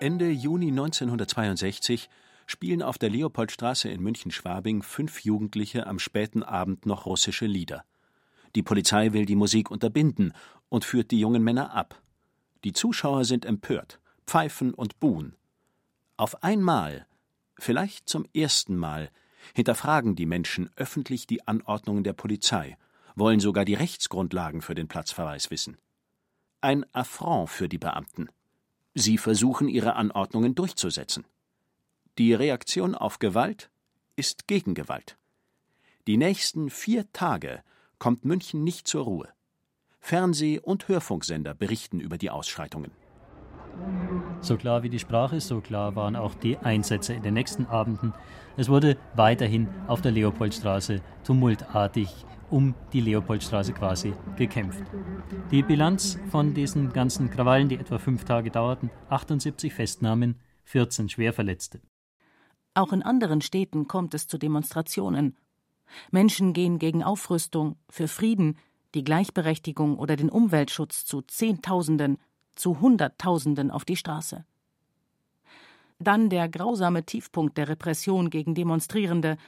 Ende 0.00 0.30
Juni 0.30 0.68
1962 0.68 2.08
spielen 2.48 2.82
auf 2.82 2.98
der 2.98 3.10
Leopoldstraße 3.10 3.88
in 3.88 4.02
München-Schwabing 4.02 4.82
fünf 4.82 5.20
Jugendliche 5.20 5.86
am 5.86 6.00
späten 6.00 6.42
Abend 6.42 6.84
noch 6.84 7.06
russische 7.06 7.46
Lieder. 7.46 7.84
Die 8.56 8.64
Polizei 8.64 9.12
will 9.12 9.26
die 9.26 9.36
Musik 9.36 9.70
unterbinden 9.70 10.32
und 10.68 10.84
führt 10.84 11.12
die 11.12 11.20
jungen 11.20 11.44
Männer 11.44 11.72
ab. 11.72 12.02
Die 12.64 12.72
Zuschauer 12.72 13.24
sind 13.24 13.44
empört, 13.44 14.00
pfeifen 14.26 14.74
und 14.74 14.98
buhen. 14.98 15.36
Auf 16.16 16.42
einmal 16.42 17.06
Vielleicht 17.58 18.08
zum 18.08 18.24
ersten 18.34 18.76
Mal 18.76 19.10
hinterfragen 19.54 20.14
die 20.14 20.26
Menschen 20.26 20.70
öffentlich 20.76 21.26
die 21.26 21.46
Anordnungen 21.46 22.04
der 22.04 22.12
Polizei, 22.12 22.78
wollen 23.16 23.40
sogar 23.40 23.64
die 23.64 23.74
Rechtsgrundlagen 23.74 24.62
für 24.62 24.76
den 24.76 24.86
Platzverweis 24.86 25.50
wissen. 25.50 25.76
Ein 26.60 26.86
Affront 26.94 27.50
für 27.50 27.68
die 27.68 27.78
Beamten. 27.78 28.28
Sie 28.94 29.18
versuchen 29.18 29.68
ihre 29.68 29.96
Anordnungen 29.96 30.54
durchzusetzen. 30.54 31.24
Die 32.18 32.34
Reaktion 32.34 32.96
auf 32.96 33.20
Gewalt 33.20 33.70
ist 34.16 34.48
Gegengewalt. 34.48 35.16
Die 36.08 36.16
nächsten 36.16 36.68
vier 36.68 37.04
Tage 37.12 37.62
kommt 38.00 38.24
München 38.24 38.64
nicht 38.64 38.88
zur 38.88 39.04
Ruhe. 39.04 39.28
Fernseh- 40.00 40.58
und 40.58 40.88
Hörfunksender 40.88 41.54
berichten 41.54 42.00
über 42.00 42.18
die 42.18 42.30
Ausschreitungen. 42.30 42.90
So 44.40 44.56
klar 44.56 44.82
wie 44.82 44.88
die 44.88 44.98
Sprache 44.98 45.40
so 45.40 45.60
klar 45.60 45.94
waren 45.94 46.16
auch 46.16 46.34
die 46.34 46.58
Einsätze 46.58 47.14
in 47.14 47.22
den 47.22 47.34
nächsten 47.34 47.66
Abenden. 47.66 48.12
Es 48.56 48.68
wurde 48.68 48.96
weiterhin 49.14 49.68
auf 49.86 50.00
der 50.00 50.10
Leopoldstraße 50.10 51.00
tumultartig 51.22 52.08
um 52.50 52.74
die 52.92 53.00
Leopoldstraße 53.00 53.72
quasi 53.74 54.12
gekämpft. 54.36 54.82
Die 55.52 55.62
Bilanz 55.62 56.18
von 56.32 56.52
diesen 56.52 56.92
ganzen 56.92 57.30
Krawallen, 57.30 57.68
die 57.68 57.76
etwa 57.76 57.98
fünf 57.98 58.24
Tage 58.24 58.50
dauerten, 58.50 58.90
78 59.08 59.72
Festnahmen, 59.72 60.40
14 60.64 61.10
Schwerverletzte. 61.10 61.80
Auch 62.78 62.92
in 62.92 63.02
anderen 63.02 63.40
Städten 63.40 63.88
kommt 63.88 64.14
es 64.14 64.28
zu 64.28 64.38
Demonstrationen. 64.38 65.36
Menschen 66.12 66.52
gehen 66.52 66.78
gegen 66.78 67.02
Aufrüstung, 67.02 67.74
für 67.90 68.06
Frieden, 68.06 68.56
die 68.94 69.02
Gleichberechtigung 69.02 69.98
oder 69.98 70.14
den 70.14 70.30
Umweltschutz 70.30 71.04
zu 71.04 71.22
Zehntausenden, 71.22 72.18
zu 72.54 72.80
Hunderttausenden 72.80 73.72
auf 73.72 73.84
die 73.84 73.96
Straße. 73.96 74.44
Dann 75.98 76.30
der 76.30 76.48
grausame 76.48 77.02
Tiefpunkt 77.04 77.58
der 77.58 77.68
Repression 77.68 78.30
gegen 78.30 78.54
Demonstrierende. 78.54 79.38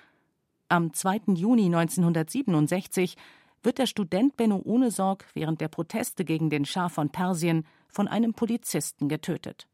Am 0.68 0.92
2. 0.92 1.34
Juni 1.34 1.66
1967 1.66 3.16
wird 3.62 3.78
der 3.78 3.86
Student 3.86 4.36
Benno 4.38 4.60
Ohnesorg 4.64 5.24
während 5.34 5.60
der 5.60 5.68
Proteste 5.68 6.24
gegen 6.24 6.50
den 6.50 6.64
Schah 6.64 6.88
von 6.88 7.10
Persien 7.10 7.64
von 7.86 8.08
einem 8.08 8.34
Polizisten 8.34 9.08
getötet. 9.08 9.68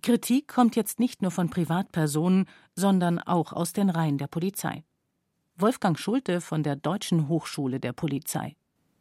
Kritik 0.00 0.48
kommt 0.48 0.76
jetzt 0.76 1.00
nicht 1.00 1.22
nur 1.22 1.30
von 1.30 1.50
Privatpersonen, 1.50 2.46
sondern 2.74 3.18
auch 3.18 3.52
aus 3.52 3.72
den 3.72 3.90
Reihen 3.90 4.18
der 4.18 4.28
Polizei. 4.28 4.84
Wolfgang 5.56 5.98
Schulte 5.98 6.40
von 6.40 6.62
der 6.62 6.76
Deutschen 6.76 7.28
Hochschule 7.28 7.80
der 7.80 7.92
Polizei. 7.92 8.56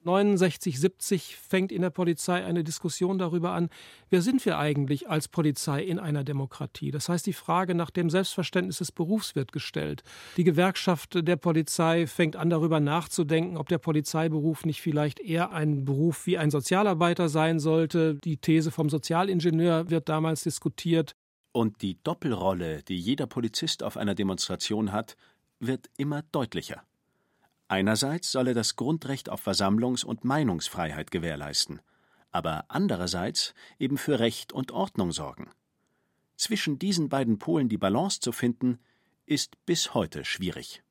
69, 0.09 0.79
70 0.79 1.35
fängt 1.35 1.71
in 1.71 1.81
der 1.81 1.89
Polizei 1.89 2.43
eine 2.43 2.63
Diskussion 2.63 3.17
darüber 3.19 3.51
an, 3.51 3.69
wer 4.09 4.21
sind 4.21 4.43
wir 4.45 4.57
eigentlich 4.57 5.09
als 5.09 5.27
Polizei 5.27 5.83
in 5.83 5.99
einer 5.99 6.23
Demokratie? 6.23 6.91
Das 6.91 7.09
heißt, 7.09 7.25
die 7.25 7.33
Frage 7.33 7.75
nach 7.75 7.91
dem 7.91 8.09
Selbstverständnis 8.09 8.79
des 8.79 8.91
Berufs 8.91 9.35
wird 9.35 9.51
gestellt. 9.51 10.03
Die 10.37 10.43
Gewerkschaft 10.43 11.27
der 11.27 11.35
Polizei 11.35 12.07
fängt 12.07 12.35
an, 12.35 12.49
darüber 12.49 12.79
nachzudenken, 12.79 13.57
ob 13.57 13.69
der 13.69 13.77
Polizeiberuf 13.77 14.65
nicht 14.65 14.81
vielleicht 14.81 15.19
eher 15.19 15.51
ein 15.51 15.85
Beruf 15.85 16.25
wie 16.25 16.37
ein 16.37 16.51
Sozialarbeiter 16.51 17.29
sein 17.29 17.59
sollte. 17.59 18.15
Die 18.15 18.37
These 18.37 18.71
vom 18.71 18.89
Sozialingenieur 18.89 19.89
wird 19.89 20.09
damals 20.09 20.43
diskutiert. 20.43 21.15
Und 21.51 21.81
die 21.81 22.01
Doppelrolle, 22.03 22.83
die 22.83 22.97
jeder 22.97 23.27
Polizist 23.27 23.83
auf 23.83 23.97
einer 23.97 24.15
Demonstration 24.15 24.91
hat, 24.91 25.15
wird 25.59 25.89
immer 25.97 26.23
deutlicher. 26.31 26.83
Einerseits 27.69 28.31
soll 28.31 28.47
er 28.47 28.53
das 28.55 28.75
Grundrecht 28.75 29.29
auf 29.29 29.47
Versammlungs- 29.47 30.03
und 30.03 30.25
Meinungsfreiheit 30.25 31.11
gewährleisten, 31.11 31.81
aber 32.31 32.65
andererseits 32.67 33.53
eben 33.77 33.99
für 33.99 34.19
Recht 34.19 34.51
und 34.51 34.71
Ordnung 34.71 35.11
sorgen. 35.11 35.51
Zwischen 36.35 36.79
diesen 36.79 37.09
beiden 37.09 37.37
Polen 37.37 37.69
die 37.69 37.77
Balance 37.77 38.21
zu 38.21 38.31
finden, 38.31 38.79
ist 39.27 39.63
bis 39.67 39.93
heute 39.93 40.25
schwierig. 40.25 40.81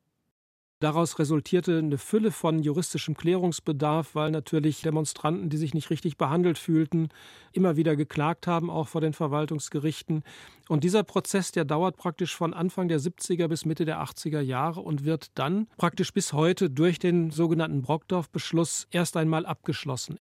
Daraus 0.80 1.18
resultierte 1.18 1.78
eine 1.78 1.99
Fülle 1.99 2.30
von 2.30 2.61
juristischem 2.61 3.16
Klärungsbedarf, 3.16 4.14
weil 4.14 4.30
natürlich 4.30 4.80
Demonstranten, 4.82 5.50
die 5.50 5.56
sich 5.56 5.75
nicht 5.75 5.90
richtig 5.90 6.16
behandelt 6.16 6.56
fühlten, 6.56 7.08
immer 7.52 7.76
wieder 7.76 7.97
geklagt 7.97 8.47
haben, 8.47 8.70
auch 8.70 8.87
vor 8.87 9.00
den 9.00 9.12
Verwaltungsgerichten. 9.12 10.23
Und 10.68 10.85
dieser 10.85 11.02
Prozess, 11.02 11.50
der 11.50 11.64
dauert 11.64 11.97
praktisch 11.97 12.37
von 12.37 12.54
Anfang 12.54 12.87
der 12.87 13.00
70er 13.00 13.49
bis 13.49 13.64
Mitte 13.64 13.87
der 13.87 14.00
80er 14.00 14.40
Jahre 14.40 14.80
und 14.80 15.04
wird 15.04 15.32
dann 15.35 15.66
praktisch 15.78 16.12
bis 16.12 16.32
heute 16.32 16.70
durch 16.70 17.00
den 17.00 17.32
sogenannten 17.32 17.82
Brockdorf-Beschluss 17.82 18.87
erst 18.92 19.16
einmal 19.16 19.47
abgeschlossen. 19.47 20.18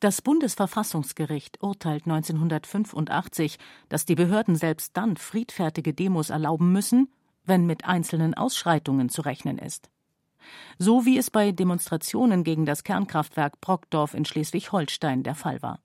Das 0.00 0.20
Bundesverfassungsgericht 0.20 1.62
urteilt 1.62 2.06
1985, 2.06 3.58
dass 3.88 4.04
die 4.04 4.14
Behörden 4.16 4.56
selbst 4.56 4.96
dann 4.96 5.16
friedfertige 5.16 5.94
Demos 5.94 6.30
erlauben 6.30 6.72
müssen, 6.72 7.12
wenn 7.50 7.66
mit 7.66 7.84
einzelnen 7.84 8.32
Ausschreitungen 8.34 9.08
zu 9.08 9.22
rechnen 9.22 9.58
ist. 9.58 9.90
So 10.78 11.04
wie 11.04 11.18
es 11.18 11.30
bei 11.30 11.50
Demonstrationen 11.50 12.44
gegen 12.44 12.64
das 12.64 12.84
Kernkraftwerk 12.84 13.60
Brockdorf 13.60 14.14
in 14.14 14.24
Schleswig-Holstein 14.24 15.24
der 15.24 15.34
Fall 15.34 15.60
war. 15.60 15.80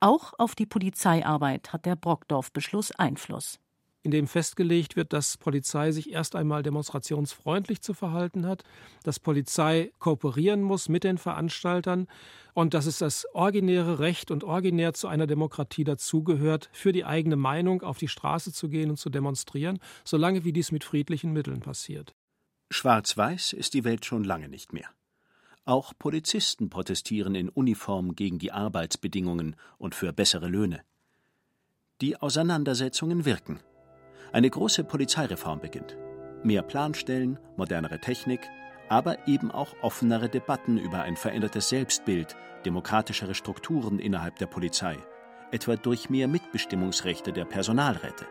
Auch 0.00 0.34
auf 0.38 0.54
die 0.54 0.66
Polizeiarbeit 0.66 1.72
hat 1.72 1.86
der 1.86 1.96
Brockdorf-Beschluss 1.96 2.92
Einfluss. 2.92 3.58
In 4.02 4.10
dem 4.10 4.26
festgelegt 4.26 4.96
wird, 4.96 5.12
dass 5.12 5.36
Polizei 5.36 5.92
sich 5.92 6.12
erst 6.12 6.34
einmal 6.34 6.62
demonstrationsfreundlich 6.62 7.82
zu 7.82 7.92
verhalten 7.92 8.46
hat, 8.46 8.64
dass 9.02 9.20
Polizei 9.20 9.92
kooperieren 9.98 10.62
muss 10.62 10.88
mit 10.88 11.04
den 11.04 11.18
Veranstaltern 11.18 12.06
und 12.54 12.72
dass 12.74 12.86
es 12.86 12.98
das 12.98 13.26
originäre 13.34 13.98
Recht 13.98 14.30
und 14.30 14.42
originär 14.42 14.94
zu 14.94 15.08
einer 15.08 15.26
Demokratie 15.26 15.84
dazugehört, 15.84 16.70
für 16.72 16.92
die 16.92 17.04
eigene 17.04 17.36
Meinung 17.36 17.82
auf 17.82 17.98
die 17.98 18.08
Straße 18.08 18.52
zu 18.52 18.68
gehen 18.68 18.90
und 18.90 18.96
zu 18.96 19.10
demonstrieren, 19.10 19.78
solange 20.04 20.44
wie 20.44 20.52
dies 20.52 20.72
mit 20.72 20.84
friedlichen 20.84 21.32
Mitteln 21.32 21.60
passiert. 21.60 22.14
Schwarz-Weiß 22.70 23.52
ist 23.52 23.74
die 23.74 23.84
Welt 23.84 24.06
schon 24.06 24.24
lange 24.24 24.48
nicht 24.48 24.72
mehr. 24.72 24.88
Auch 25.64 25.92
Polizisten 25.98 26.70
protestieren 26.70 27.34
in 27.34 27.48
Uniform 27.48 28.14
gegen 28.14 28.38
die 28.38 28.50
Arbeitsbedingungen 28.50 29.56
und 29.76 29.94
für 29.94 30.12
bessere 30.12 30.48
Löhne. 30.48 30.80
Die 32.00 32.16
Auseinandersetzungen 32.16 33.26
wirken. 33.26 33.60
Eine 34.32 34.48
große 34.48 34.84
Polizeireform 34.84 35.60
beginnt. 35.60 35.96
Mehr 36.44 36.62
Planstellen, 36.62 37.38
modernere 37.56 37.98
Technik, 37.98 38.40
aber 38.88 39.26
eben 39.26 39.50
auch 39.50 39.74
offenere 39.82 40.28
Debatten 40.28 40.78
über 40.78 41.02
ein 41.02 41.16
verändertes 41.16 41.68
Selbstbild, 41.68 42.36
demokratischere 42.64 43.34
Strukturen 43.34 43.98
innerhalb 43.98 44.36
der 44.36 44.46
Polizei, 44.46 44.96
etwa 45.50 45.74
durch 45.74 46.10
mehr 46.10 46.28
Mitbestimmungsrechte 46.28 47.32
der 47.32 47.44
Personalräte. 47.44 48.26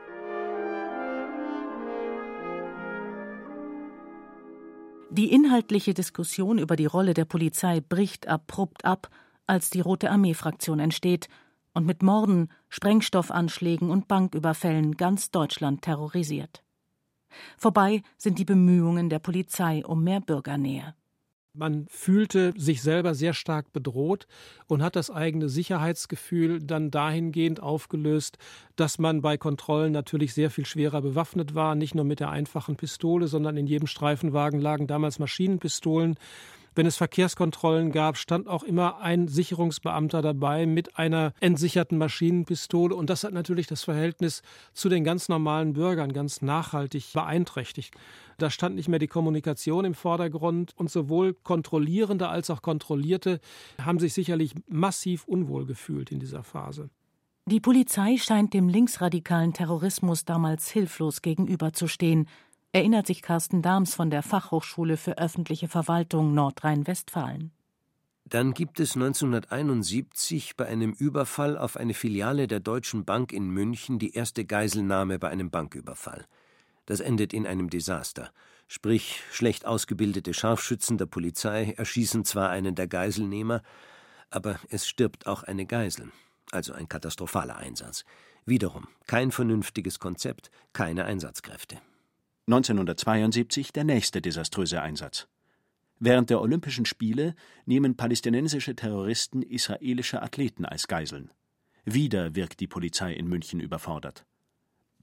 Die 5.11 5.33
inhaltliche 5.33 5.93
Diskussion 5.93 6.59
über 6.59 6.77
die 6.77 6.85
Rolle 6.85 7.13
der 7.13 7.25
Polizei 7.25 7.81
bricht 7.81 8.27
abrupt 8.27 8.85
ab, 8.85 9.09
als 9.47 9.69
die 9.69 9.81
Rote 9.81 10.11
Armee-Fraktion 10.11 10.79
entsteht 10.79 11.27
und 11.73 11.85
mit 11.85 12.03
Morden, 12.03 12.49
Sprengstoffanschlägen 12.69 13.89
und 13.89 14.07
Banküberfällen 14.07 14.95
ganz 14.97 15.31
Deutschland 15.31 15.81
terrorisiert. 15.81 16.63
Vorbei 17.57 18.01
sind 18.17 18.39
die 18.39 18.45
Bemühungen 18.45 19.09
der 19.09 19.19
Polizei 19.19 19.85
um 19.85 20.03
mehr 20.03 20.21
Bürgernähe. 20.21 20.95
Man 21.53 21.87
fühlte 21.89 22.53
sich 22.55 22.81
selber 22.81 23.15
sehr 23.15 23.33
stark 23.33 23.73
bedroht 23.73 24.27
und 24.67 24.83
hat 24.83 24.95
das 24.95 25.09
eigene 25.09 25.49
Sicherheitsgefühl 25.49 26.59
dann 26.59 26.91
dahingehend 26.91 27.59
aufgelöst, 27.59 28.37
dass 28.75 28.99
man 28.99 29.21
bei 29.21 29.35
Kontrollen 29.37 29.91
natürlich 29.91 30.35
sehr 30.35 30.51
viel 30.51 30.65
schwerer 30.65 31.01
bewaffnet 31.01 31.55
war, 31.55 31.73
nicht 31.73 31.95
nur 31.95 32.05
mit 32.05 32.19
der 32.19 32.29
einfachen 32.29 32.75
Pistole, 32.75 33.27
sondern 33.27 33.57
in 33.57 33.65
jedem 33.65 33.87
Streifenwagen 33.87 34.61
lagen 34.61 34.85
damals 34.85 35.17
Maschinenpistolen. 35.17 36.17
Wenn 36.79 36.85
es 36.85 36.95
Verkehrskontrollen 36.95 37.91
gab, 37.91 38.15
stand 38.15 38.47
auch 38.47 38.63
immer 38.63 39.01
ein 39.01 39.27
Sicherungsbeamter 39.27 40.21
dabei 40.21 40.65
mit 40.65 40.97
einer 40.97 41.33
entsicherten 41.41 41.97
Maschinenpistole. 41.97 42.95
Und 42.95 43.09
das 43.09 43.25
hat 43.25 43.33
natürlich 43.33 43.67
das 43.67 43.83
Verhältnis 43.83 44.43
zu 44.71 44.87
den 44.87 45.03
ganz 45.03 45.27
normalen 45.27 45.73
Bürgern 45.73 46.13
ganz 46.13 46.41
nachhaltig 46.41 47.11
beeinträchtigt. 47.11 47.93
Da 48.37 48.49
stand 48.49 48.77
nicht 48.77 48.87
mehr 48.87 48.97
die 48.97 49.09
Kommunikation 49.09 49.83
im 49.83 49.93
Vordergrund 49.93 50.71
und 50.77 50.89
sowohl 50.89 51.33
Kontrollierende 51.33 52.29
als 52.29 52.49
auch 52.49 52.61
Kontrollierte 52.61 53.41
haben 53.77 53.99
sich 53.99 54.13
sicherlich 54.13 54.53
massiv 54.69 55.25
unwohl 55.25 55.65
gefühlt 55.65 56.13
in 56.13 56.21
dieser 56.21 56.43
Phase. 56.43 56.89
Die 57.45 57.59
Polizei 57.59 58.15
scheint 58.15 58.53
dem 58.53 58.69
linksradikalen 58.69 59.51
Terrorismus 59.51 60.23
damals 60.23 60.69
hilflos 60.69 61.21
gegenüberzustehen, 61.21 62.29
erinnert 62.71 63.07
sich 63.07 63.21
Carsten 63.21 63.61
Dahms 63.61 63.95
von 63.95 64.09
der 64.09 64.23
Fachhochschule 64.23 64.97
für 64.97 65.17
öffentliche 65.17 65.67
Verwaltung 65.67 66.33
Nordrhein-Westfalen. 66.33 67.51
Dann 68.25 68.53
gibt 68.53 68.79
es 68.79 68.95
1971 68.95 70.55
bei 70.55 70.67
einem 70.67 70.93
Überfall 70.93 71.57
auf 71.57 71.77
eine 71.77 71.95
Filiale 71.95 72.47
der 72.47 72.59
Deutschen 72.59 73.03
Bank 73.03 73.33
in 73.33 73.49
München 73.49 73.97
die 73.97 74.13
erste 74.13 74.45
Geiselnahme 74.45 75.17
bei 75.17 75.29
einem 75.29 75.49
Banküberfall. 75.49 76.25
Das 76.85 76.99
endet 76.99 77.33
in 77.33 77.47
einem 77.47 77.71
Desaster. 77.71 78.31
Sprich, 78.67 79.23
schlecht 79.31 79.65
ausgebildete 79.65 80.35
Scharfschützen 80.35 80.99
der 80.99 81.07
Polizei 81.07 81.73
erschießen 81.75 82.23
zwar 82.23 82.51
einen 82.51 82.75
der 82.75 82.87
Geiselnehmer, 82.87 83.63
aber 84.29 84.59
es 84.69 84.87
stirbt 84.87 85.25
auch 85.25 85.41
eine 85.41 85.65
Geisel. 85.65 86.11
Also 86.51 86.73
ein 86.73 86.87
katastrophaler 86.87 87.57
Einsatz. 87.57 88.05
Wiederum 88.45 88.87
kein 89.07 89.31
vernünftiges 89.31 89.99
Konzept, 89.99 90.51
keine 90.71 91.05
Einsatzkräfte. 91.05 91.79
1972 92.49 93.73
der 93.73 93.83
nächste 93.83 94.23
desaströse 94.23 94.81
Einsatz. 94.81 95.27
Während 95.99 96.31
der 96.31 96.41
Olympischen 96.41 96.85
Spiele 96.85 97.35
nehmen 97.65 97.95
palästinensische 97.95 98.75
Terroristen 98.75 99.43
israelische 99.43 100.23
Athleten 100.23 100.65
als 100.65 100.87
Geiseln. 100.87 101.29
Wieder 101.85 102.33
wirkt 102.33 102.59
die 102.59 102.67
Polizei 102.67 103.13
in 103.13 103.27
München 103.27 103.59
überfordert. 103.59 104.25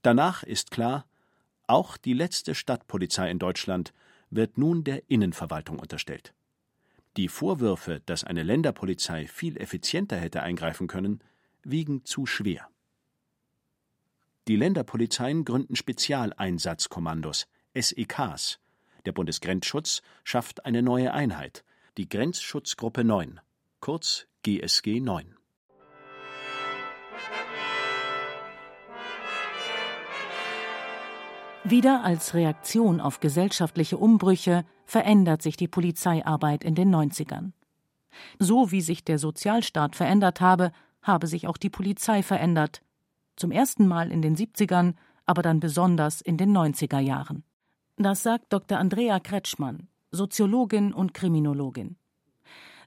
Danach 0.03 0.42
ist 0.42 0.73
klar, 0.73 1.07
auch 1.68 1.97
die 1.97 2.14
letzte 2.14 2.57
Stadtpolizei 2.57 3.31
in 3.31 3.38
Deutschland 3.38 3.92
wird 4.29 4.59
nun 4.59 4.83
der 4.83 5.09
Innenverwaltung 5.09 5.79
unterstellt. 5.79 6.35
Die 7.16 7.29
Vorwürfe, 7.29 8.03
dass 8.07 8.25
eine 8.25 8.42
Länderpolizei 8.42 9.29
viel 9.29 9.57
effizienter 9.57 10.16
hätte 10.16 10.42
eingreifen 10.42 10.88
können, 10.88 11.20
wiegen 11.62 12.05
zu 12.05 12.27
schwer. 12.27 12.68
Die 14.48 14.54
Länderpolizeien 14.54 15.44
gründen 15.44 15.74
Spezialeinsatzkommandos, 15.74 17.48
SEKs. 17.74 18.61
Der 19.04 19.11
Bundesgrenzschutz 19.11 20.02
schafft 20.22 20.64
eine 20.64 20.82
neue 20.82 21.12
Einheit, 21.12 21.64
die 21.96 22.09
Grenzschutzgruppe 22.09 23.02
9, 23.02 23.40
kurz 23.80 24.28
GSG 24.44 25.00
9. 25.00 25.35
Wieder 31.64 32.04
als 32.04 32.35
Reaktion 32.35 33.00
auf 33.00 33.18
gesellschaftliche 33.18 33.96
Umbrüche 33.96 34.64
verändert 34.85 35.42
sich 35.42 35.56
die 35.56 35.66
Polizeiarbeit 35.66 36.62
in 36.62 36.76
den 36.76 36.94
90ern. 36.94 37.50
So 38.38 38.70
wie 38.70 38.80
sich 38.80 39.02
der 39.02 39.18
Sozialstaat 39.18 39.96
verändert 39.96 40.40
habe, 40.40 40.70
habe 41.02 41.26
sich 41.26 41.48
auch 41.48 41.56
die 41.56 41.70
Polizei 41.70 42.22
verändert, 42.22 42.82
zum 43.37 43.51
ersten 43.51 43.87
Mal 43.87 44.11
in 44.11 44.22
den 44.22 44.37
70ern, 44.37 44.94
aber 45.25 45.42
dann 45.42 45.61
besonders 45.61 46.20
in 46.20 46.37
den 46.37 46.57
90er 46.57 47.01
Jahren. 47.01 47.44
Das 47.96 48.22
sagt 48.22 48.53
Dr. 48.53 48.79
Andrea 48.79 49.20
Kretschmann, 49.20 49.88
Soziologin 50.11 50.92
und 50.92 51.14
Kriminologin. 51.14 51.96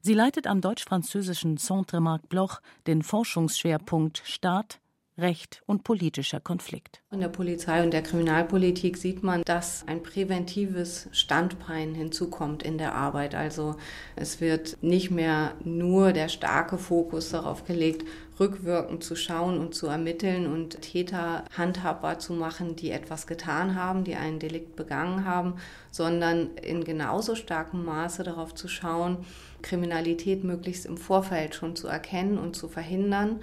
Sie 0.01 0.13
leitet 0.13 0.47
am 0.47 0.62
deutsch-französischen 0.62 1.57
Centre 1.57 1.99
Marc 1.99 2.29
Bloch 2.29 2.62
den 2.88 3.03
Forschungsschwerpunkt 3.03 4.21
Staat, 4.25 4.79
Recht 5.17 5.62
und 5.65 5.83
politischer 5.83 6.39
Konflikt. 6.39 7.01
In 7.12 7.19
der 7.19 7.27
Polizei 7.27 7.83
und 7.83 7.91
der 7.91 8.03
Kriminalpolitik 8.03 8.95
sieht 8.95 9.21
man, 9.21 9.41
dass 9.43 9.85
ein 9.85 10.01
präventives 10.01 11.09
Standbein 11.12 11.93
hinzukommt 11.93 12.63
in 12.63 12.77
der 12.77 12.95
Arbeit. 12.95 13.35
Also 13.35 13.75
es 14.15 14.39
wird 14.39 14.77
nicht 14.81 15.12
mehr 15.12 15.55
nur 15.63 16.13
der 16.13 16.29
starke 16.29 16.77
Fokus 16.77 17.31
darauf 17.31 17.65
gelegt, 17.65 18.07
rückwirkend 18.39 19.04
zu 19.04 19.15
schauen 19.15 19.60
und 19.60 19.75
zu 19.75 19.88
ermitteln 19.88 20.52
und 20.52 20.82
Täter 20.82 21.43
handhabbar 21.56 22.19
zu 22.19 22.34
machen, 22.34 22.75
die 22.75 22.91
etwas 22.91 23.28
getan 23.28 23.75
haben, 23.75 24.04
die 24.04 24.15
einen 24.15 24.39
Delikt 24.39 24.75
begangen 24.75 25.25
haben, 25.25 25.56
sondern 25.91 26.56
in 26.58 26.84
genauso 26.84 27.36
starkem 27.36 27.84
Maße 27.86 28.23
darauf 28.23 28.56
zu 28.56 28.67
schauen, 28.67 29.25
Kriminalität 29.62 30.43
möglichst 30.43 30.86
im 30.86 30.97
Vorfeld 30.97 31.56
schon 31.56 31.75
zu 31.75 31.88
erkennen 31.88 32.38
und 32.38 32.56
zu 32.56 32.69
verhindern, 32.69 33.41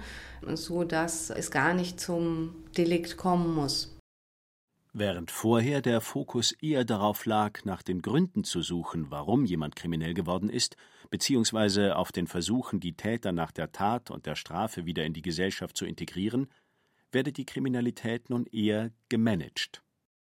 so 0.53 0.83
dass 0.83 1.29
es 1.29 1.51
gar 1.51 1.73
nicht 1.73 1.99
zum 1.99 2.55
Delikt 2.75 3.17
kommen 3.17 3.53
muss. 3.53 3.93
Während 4.93 5.29
vorher 5.29 5.83
der 5.83 6.01
Fokus 6.01 6.53
eher 6.53 6.83
darauf 6.83 7.27
lag, 7.27 7.65
nach 7.65 7.83
den 7.83 8.01
Gründen 8.01 8.43
zu 8.43 8.63
suchen, 8.63 9.11
warum 9.11 9.45
jemand 9.45 9.75
kriminell 9.75 10.15
geworden 10.15 10.49
ist, 10.49 10.75
beziehungsweise 11.09 11.95
auf 11.95 12.11
den 12.11 12.27
Versuchen, 12.27 12.79
die 12.79 12.93
Täter 12.93 13.31
nach 13.31 13.51
der 13.51 13.71
Tat 13.71 14.11
und 14.11 14.25
der 14.25 14.35
Strafe 14.35 14.85
wieder 14.85 15.05
in 15.05 15.13
die 15.13 15.21
Gesellschaft 15.21 15.77
zu 15.77 15.85
integrieren, 15.85 16.47
werde 17.11 17.31
die 17.31 17.45
Kriminalität 17.45 18.29
nun 18.29 18.45
eher 18.47 18.91
gemanagt. 19.09 19.81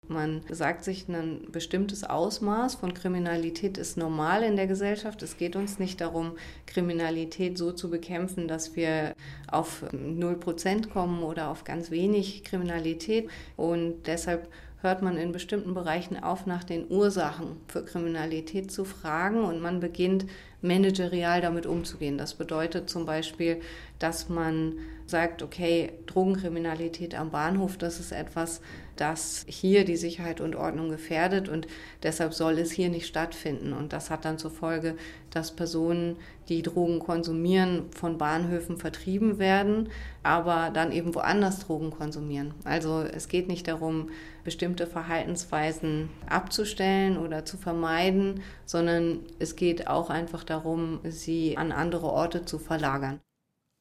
Man 0.08 0.42
sagt 0.50 0.84
sich, 0.84 1.08
ein 1.08 1.48
bestimmtes 1.52 2.04
Ausmaß 2.04 2.76
von 2.76 2.94
Kriminalität 2.94 3.78
ist 3.78 3.96
normal 3.96 4.44
in 4.44 4.58
der 4.58 4.68
Gesellschaft. 4.68 5.24
Es 5.24 5.38
geht 5.38 5.56
uns 5.56 5.80
nicht 5.80 6.02
darum, 6.02 6.38
Kriminalität 6.66 7.58
so 7.58 7.72
zu 7.72 7.90
bekämpfen, 7.90 8.50
dass 8.50 8.76
wir 8.76 9.16
auf 9.48 9.84
0% 9.94 10.90
kommen 10.90 11.24
oder 11.24 11.50
auf 11.50 11.64
ganz 11.64 11.90
wenig 11.90 12.44
Kriminalität. 12.44 13.30
Und 13.56 14.04
deshalb 14.08 14.50
hört 14.84 15.02
man 15.02 15.18
in 15.18 15.32
bestimmten 15.32 15.74
Bereichen 15.74 16.22
auf, 16.22 16.46
nach 16.46 16.66
den 16.66 16.92
Ursachen 16.92 17.56
für 17.68 17.86
Kriminalität 17.86 18.70
zu 18.70 18.84
fragen 18.84 19.46
und 19.46 19.62
man 19.62 19.80
beginnt 19.80 20.26
managerial 20.62 21.42
damit 21.42 21.66
umzugehen. 21.66 22.18
Das 22.18 22.34
bedeutet 22.36 22.90
zum 22.90 23.06
Beispiel, 23.06 23.62
dass 23.98 24.28
man 24.28 24.74
sagt, 25.06 25.42
okay, 25.42 25.94
Drogenkriminalität 26.06 27.16
am 27.16 27.32
Bahnhof, 27.32 27.78
das 27.78 28.00
ist 28.00 28.12
etwas, 28.12 28.62
das 28.96 29.46
hier 29.48 29.86
die 29.86 29.96
Sicherheit 29.96 30.42
und 30.42 30.56
Ordnung 30.56 30.90
gefährdet 30.90 31.50
und 31.50 31.68
deshalb 32.04 32.34
soll 32.34 32.60
es 32.60 32.72
hier 32.72 32.90
nicht 32.90 33.08
stattfinden. 33.08 33.74
Und 33.74 33.94
das 33.94 34.10
hat 34.10 34.26
dann 34.26 34.38
zur 34.38 34.52
Folge, 34.52 34.96
dass 35.30 35.56
Personen, 35.56 36.18
die 36.50 36.62
Drogen 36.62 37.00
konsumieren, 37.00 37.86
von 37.92 38.18
Bahnhöfen 38.18 38.78
vertrieben 38.78 39.40
werden, 39.40 39.90
aber 40.24 40.72
dann 40.74 40.92
eben 40.92 41.16
woanders 41.16 41.60
Drogen 41.60 41.92
konsumieren. 41.92 42.54
Also 42.66 43.02
es 43.02 43.30
geht 43.30 43.48
nicht 43.48 43.68
darum, 43.68 44.10
bestimmte 44.44 44.88
Verhaltensweisen 44.88 46.10
abzustellen 46.28 47.18
oder 47.18 47.46
zu 47.46 47.58
vermeiden, 47.58 48.42
sondern 48.66 49.20
es 49.40 49.56
geht 49.56 49.88
auch 49.88 50.10
einfach 50.10 50.44
darum, 50.44 51.00
sie 51.04 51.58
an 51.58 51.72
andere 51.72 52.08
Orte 52.08 52.46
zu 52.46 52.60
verlagern. 52.60 53.20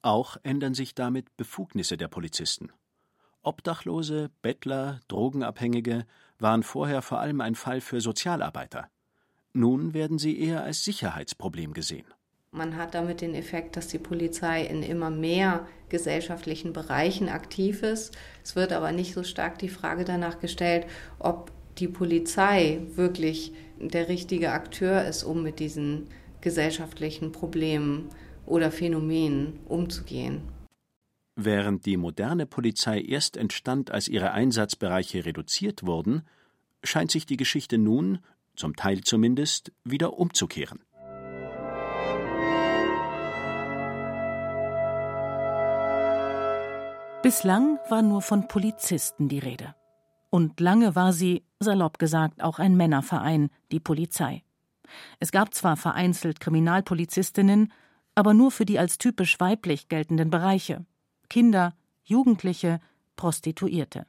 Auch 0.01 0.37
ändern 0.43 0.73
sich 0.73 0.95
damit 0.95 1.35
Befugnisse 1.37 1.97
der 1.97 2.07
Polizisten. 2.07 2.71
Obdachlose, 3.41 4.31
Bettler, 4.41 4.99
Drogenabhängige 5.07 6.05
waren 6.39 6.63
vorher 6.63 7.01
vor 7.01 7.19
allem 7.19 7.41
ein 7.41 7.55
Fall 7.55 7.81
für 7.81 8.01
Sozialarbeiter. 8.01 8.89
Nun 9.53 9.93
werden 9.93 10.17
sie 10.17 10.39
eher 10.39 10.63
als 10.63 10.83
Sicherheitsproblem 10.83 11.73
gesehen. 11.73 12.07
Man 12.55 12.77
hat 12.77 12.93
damit 12.93 13.21
den 13.21 13.33
Effekt, 13.33 13.77
dass 13.77 13.87
die 13.87 13.97
Polizei 13.97 14.63
in 14.63 14.83
immer 14.83 15.09
mehr 15.09 15.65
gesellschaftlichen 15.89 16.71
Bereichen 16.71 17.27
aktiv 17.27 17.81
ist. 17.81 18.15
Es 18.43 18.55
wird 18.55 18.73
aber 18.73 18.91
nicht 18.91 19.15
so 19.15 19.23
stark 19.23 19.57
die 19.57 19.69
Frage 19.69 20.05
danach 20.05 20.39
gestellt, 20.39 20.85
ob 21.17 21.51
die 21.79 21.87
Polizei 21.87 22.81
wirklich 22.93 23.53
der 23.79 24.07
richtige 24.07 24.51
Akteur 24.51 25.03
ist, 25.03 25.23
um 25.23 25.41
mit 25.41 25.59
diesen 25.59 26.09
gesellschaftlichen 26.41 27.31
Problemen 27.31 28.09
oder 28.45 28.69
Phänomenen 28.69 29.59
umzugehen. 29.65 30.43
Während 31.35 31.87
die 31.87 31.97
moderne 31.97 32.45
Polizei 32.45 33.01
erst 33.01 33.35
entstand, 33.35 33.89
als 33.89 34.07
ihre 34.07 34.31
Einsatzbereiche 34.31 35.25
reduziert 35.25 35.87
wurden, 35.87 36.21
scheint 36.83 37.09
sich 37.09 37.25
die 37.25 37.37
Geschichte 37.37 37.79
nun, 37.79 38.19
zum 38.55 38.75
Teil 38.75 39.01
zumindest, 39.01 39.71
wieder 39.83 40.19
umzukehren. 40.19 40.81
Bislang 47.23 47.79
war 47.87 48.01
nur 48.01 48.21
von 48.21 48.49
Polizisten 48.49 49.29
die 49.29 49.39
Rede. 49.39 49.75
Und 50.29 50.59
lange 50.59 50.93
war 50.93 51.13
sie, 51.13 51.45
salopp 51.57 51.97
gesagt, 51.97 52.43
auch 52.43 52.59
ein 52.59 52.75
Männerverein, 52.75 53.49
die 53.71 53.79
Polizei. 53.79 54.43
Es 55.21 55.31
gab 55.31 55.53
zwar 55.53 55.77
vereinzelt 55.77 56.41
Kriminalpolizistinnen, 56.41 57.71
aber 58.13 58.33
nur 58.33 58.51
für 58.51 58.65
die 58.65 58.77
als 58.77 58.97
typisch 58.97 59.39
weiblich 59.39 59.87
geltenden 59.87 60.29
Bereiche 60.29 60.85
Kinder, 61.29 61.73
Jugendliche, 62.03 62.81
Prostituierte. 63.15 64.05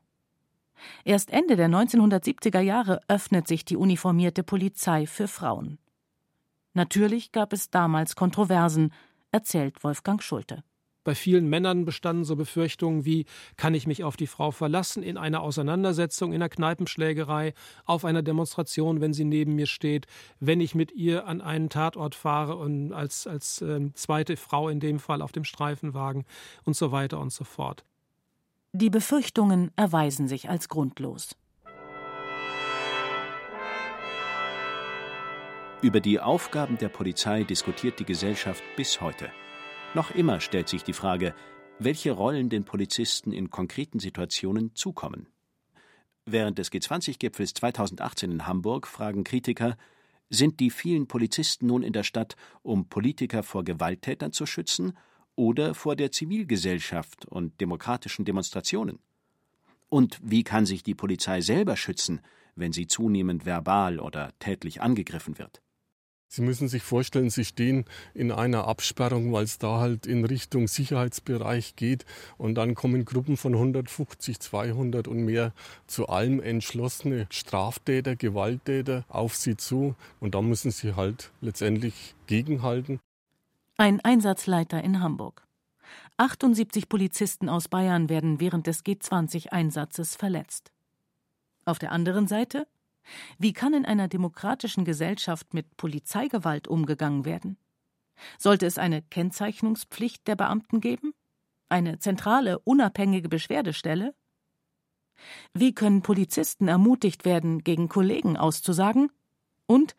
Erst 1.04 1.30
Ende 1.30 1.54
der 1.54 1.68
1970er 1.68 2.60
Jahre 2.60 3.00
öffnet 3.06 3.46
sich 3.46 3.64
die 3.64 3.76
uniformierte 3.76 4.42
Polizei 4.42 5.06
für 5.06 5.28
Frauen. 5.28 5.78
Natürlich 6.72 7.30
gab 7.30 7.52
es 7.52 7.70
damals 7.70 8.16
Kontroversen, 8.16 8.92
erzählt 9.30 9.84
Wolfgang 9.84 10.20
Schulte. 10.20 10.64
Bei 11.04 11.14
vielen 11.14 11.48
Männern 11.48 11.84
bestanden 11.84 12.24
so 12.24 12.34
Befürchtungen 12.34 13.04
wie, 13.04 13.26
kann 13.56 13.74
ich 13.74 13.86
mich 13.86 14.02
auf 14.04 14.16
die 14.16 14.26
Frau 14.26 14.50
verlassen 14.50 15.02
in 15.02 15.18
einer 15.18 15.42
Auseinandersetzung, 15.42 16.32
in 16.32 16.42
einer 16.42 16.48
Kneipenschlägerei, 16.48 17.52
auf 17.84 18.06
einer 18.06 18.22
Demonstration, 18.22 19.02
wenn 19.02 19.12
sie 19.12 19.24
neben 19.24 19.54
mir 19.54 19.66
steht, 19.66 20.06
wenn 20.40 20.60
ich 20.60 20.74
mit 20.74 20.92
ihr 20.92 21.26
an 21.26 21.42
einen 21.42 21.68
Tatort 21.68 22.14
fahre 22.14 22.56
und 22.56 22.92
als, 22.92 23.26
als 23.26 23.60
äh, 23.60 23.92
zweite 23.92 24.36
Frau 24.36 24.70
in 24.70 24.80
dem 24.80 24.98
Fall 24.98 25.20
auf 25.20 25.32
dem 25.32 25.44
Streifenwagen 25.44 26.24
und 26.64 26.74
so 26.74 26.90
weiter 26.90 27.20
und 27.20 27.32
so 27.32 27.44
fort. 27.44 27.84
Die 28.72 28.90
Befürchtungen 28.90 29.70
erweisen 29.76 30.26
sich 30.26 30.48
als 30.48 30.68
grundlos. 30.68 31.36
Über 35.82 36.00
die 36.00 36.18
Aufgaben 36.18 36.78
der 36.78 36.88
Polizei 36.88 37.44
diskutiert 37.44 38.00
die 38.00 38.06
Gesellschaft 38.06 38.62
bis 38.74 39.02
heute. 39.02 39.30
Noch 39.94 40.10
immer 40.10 40.40
stellt 40.40 40.68
sich 40.68 40.82
die 40.82 40.92
Frage, 40.92 41.34
welche 41.78 42.10
Rollen 42.10 42.48
den 42.48 42.64
Polizisten 42.64 43.30
in 43.32 43.50
konkreten 43.50 44.00
Situationen 44.00 44.74
zukommen. 44.74 45.28
Während 46.26 46.58
des 46.58 46.72
G20-Gipfels 46.72 47.54
2018 47.54 48.32
in 48.32 48.46
Hamburg 48.46 48.88
fragen 48.88 49.22
Kritiker, 49.22 49.76
sind 50.30 50.58
die 50.58 50.70
vielen 50.70 51.06
Polizisten 51.06 51.66
nun 51.66 51.84
in 51.84 51.92
der 51.92 52.02
Stadt, 52.02 52.34
um 52.62 52.88
Politiker 52.88 53.44
vor 53.44 53.62
Gewalttätern 53.62 54.32
zu 54.32 54.46
schützen 54.46 54.96
oder 55.36 55.74
vor 55.74 55.94
der 55.94 56.10
Zivilgesellschaft 56.10 57.26
und 57.26 57.60
demokratischen 57.60 58.24
Demonstrationen? 58.24 58.98
Und 59.88 60.18
wie 60.22 60.42
kann 60.42 60.66
sich 60.66 60.82
die 60.82 60.96
Polizei 60.96 61.40
selber 61.40 61.76
schützen, 61.76 62.20
wenn 62.56 62.72
sie 62.72 62.88
zunehmend 62.88 63.46
verbal 63.46 64.00
oder 64.00 64.32
tätlich 64.40 64.80
angegriffen 64.80 65.38
wird? 65.38 65.63
Sie 66.34 66.42
müssen 66.42 66.66
sich 66.66 66.82
vorstellen, 66.82 67.30
Sie 67.30 67.44
stehen 67.44 67.84
in 68.12 68.32
einer 68.32 68.66
Absperrung, 68.66 69.32
weil 69.32 69.44
es 69.44 69.58
da 69.58 69.78
halt 69.78 70.04
in 70.04 70.24
Richtung 70.24 70.66
Sicherheitsbereich 70.66 71.76
geht. 71.76 72.04
Und 72.38 72.56
dann 72.56 72.74
kommen 72.74 73.04
Gruppen 73.04 73.36
von 73.36 73.54
150, 73.54 74.40
200 74.40 75.06
und 75.06 75.24
mehr 75.24 75.52
zu 75.86 76.08
allem 76.08 76.40
entschlossene 76.40 77.28
Straftäter, 77.30 78.16
Gewalttäter 78.16 79.04
auf 79.08 79.36
Sie 79.36 79.56
zu. 79.56 79.94
Und 80.18 80.34
da 80.34 80.42
müssen 80.42 80.72
Sie 80.72 80.96
halt 80.96 81.30
letztendlich 81.40 82.16
gegenhalten. 82.26 82.98
Ein 83.76 84.00
Einsatzleiter 84.00 84.82
in 84.82 84.98
Hamburg. 84.98 85.46
78 86.16 86.88
Polizisten 86.88 87.48
aus 87.48 87.68
Bayern 87.68 88.08
werden 88.08 88.40
während 88.40 88.66
des 88.66 88.84
G20-Einsatzes 88.84 90.16
verletzt. 90.16 90.72
Auf 91.64 91.78
der 91.78 91.92
anderen 91.92 92.26
Seite 92.26 92.66
wie 93.38 93.52
kann 93.52 93.74
in 93.74 93.84
einer 93.84 94.08
demokratischen 94.08 94.84
Gesellschaft 94.84 95.54
mit 95.54 95.76
Polizeigewalt 95.76 96.68
umgegangen 96.68 97.24
werden? 97.24 97.56
Sollte 98.38 98.66
es 98.66 98.78
eine 98.78 99.02
Kennzeichnungspflicht 99.02 100.26
der 100.26 100.36
Beamten 100.36 100.80
geben? 100.80 101.14
Eine 101.68 101.98
zentrale, 101.98 102.58
unabhängige 102.60 103.28
Beschwerdestelle? 103.28 104.14
Wie 105.52 105.74
können 105.74 106.02
Polizisten 106.02 106.68
ermutigt 106.68 107.24
werden, 107.24 107.64
gegen 107.64 107.88
Kollegen 107.88 108.36
auszusagen? 108.36 109.10
Und 109.66 109.96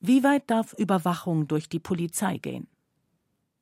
wie 0.00 0.22
weit 0.24 0.50
darf 0.50 0.72
Überwachung 0.74 1.48
durch 1.48 1.68
die 1.68 1.80
Polizei 1.80 2.38
gehen? 2.38 2.68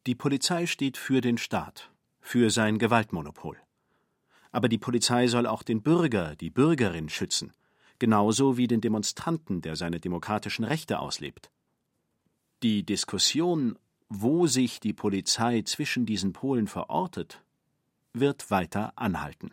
Die 0.06 0.14
Polizei 0.14 0.66
steht 0.66 0.96
für 0.96 1.20
den 1.20 1.38
Staat, 1.38 1.90
für 2.20 2.50
sein 2.50 2.78
Gewaltmonopol. 2.78 3.56
Aber 4.52 4.68
die 4.68 4.78
Polizei 4.78 5.26
soll 5.26 5.46
auch 5.46 5.62
den 5.62 5.82
Bürger, 5.82 6.36
die 6.36 6.50
Bürgerin 6.50 7.08
schützen 7.08 7.52
genauso 7.98 8.56
wie 8.56 8.66
den 8.66 8.80
Demonstranten, 8.80 9.60
der 9.60 9.76
seine 9.76 10.00
demokratischen 10.00 10.64
Rechte 10.64 10.98
auslebt. 10.98 11.50
Die 12.62 12.84
Diskussion, 12.84 13.78
wo 14.08 14.46
sich 14.46 14.80
die 14.80 14.92
Polizei 14.92 15.62
zwischen 15.62 16.06
diesen 16.06 16.32
Polen 16.32 16.68
verortet, 16.68 17.42
wird 18.12 18.50
weiter 18.50 18.92
anhalten. 18.96 19.52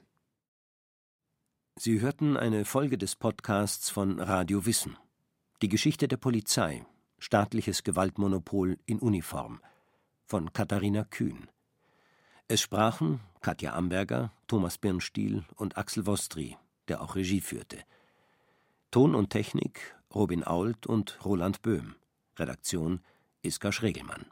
Sie 1.76 2.02
hörten 2.02 2.38
eine 2.38 2.66
Folge 2.66 2.98
des 2.98 3.16
Podcasts 3.16 3.90
von 3.90 4.20
Radio 4.20 4.66
Wissen. 4.66 4.96
Die 5.62 5.70
Geschichte 5.70 6.08
der 6.08 6.18
Polizei, 6.18 6.86
staatliches 7.18 7.84
Gewaltmonopol 7.84 8.78
in 8.86 9.00
Uniform 9.00 9.60
von 10.26 10.54
Katharina 10.54 11.04
Kühn. 11.04 11.48
Es 12.48 12.62
sprachen 12.62 13.22
Katja 13.42 13.74
Amberger, 13.74 14.32
Thomas 14.48 14.78
Birnstiel 14.78 15.44
und 15.56 15.78
Axel 15.78 16.06
Wostri, 16.06 16.58
der 16.88 17.02
auch 17.02 17.16
Regie 17.16 17.42
führte. 17.42 17.80
Ton 18.94 19.16
und 19.16 19.32
Technik 19.32 19.96
Robin 20.14 20.44
Ault 20.44 20.86
und 20.86 21.26
Roland 21.26 21.64
Böhm. 21.64 21.96
Redaktion 22.38 23.00
Iska 23.42 23.72
Schregelmann 23.72 24.28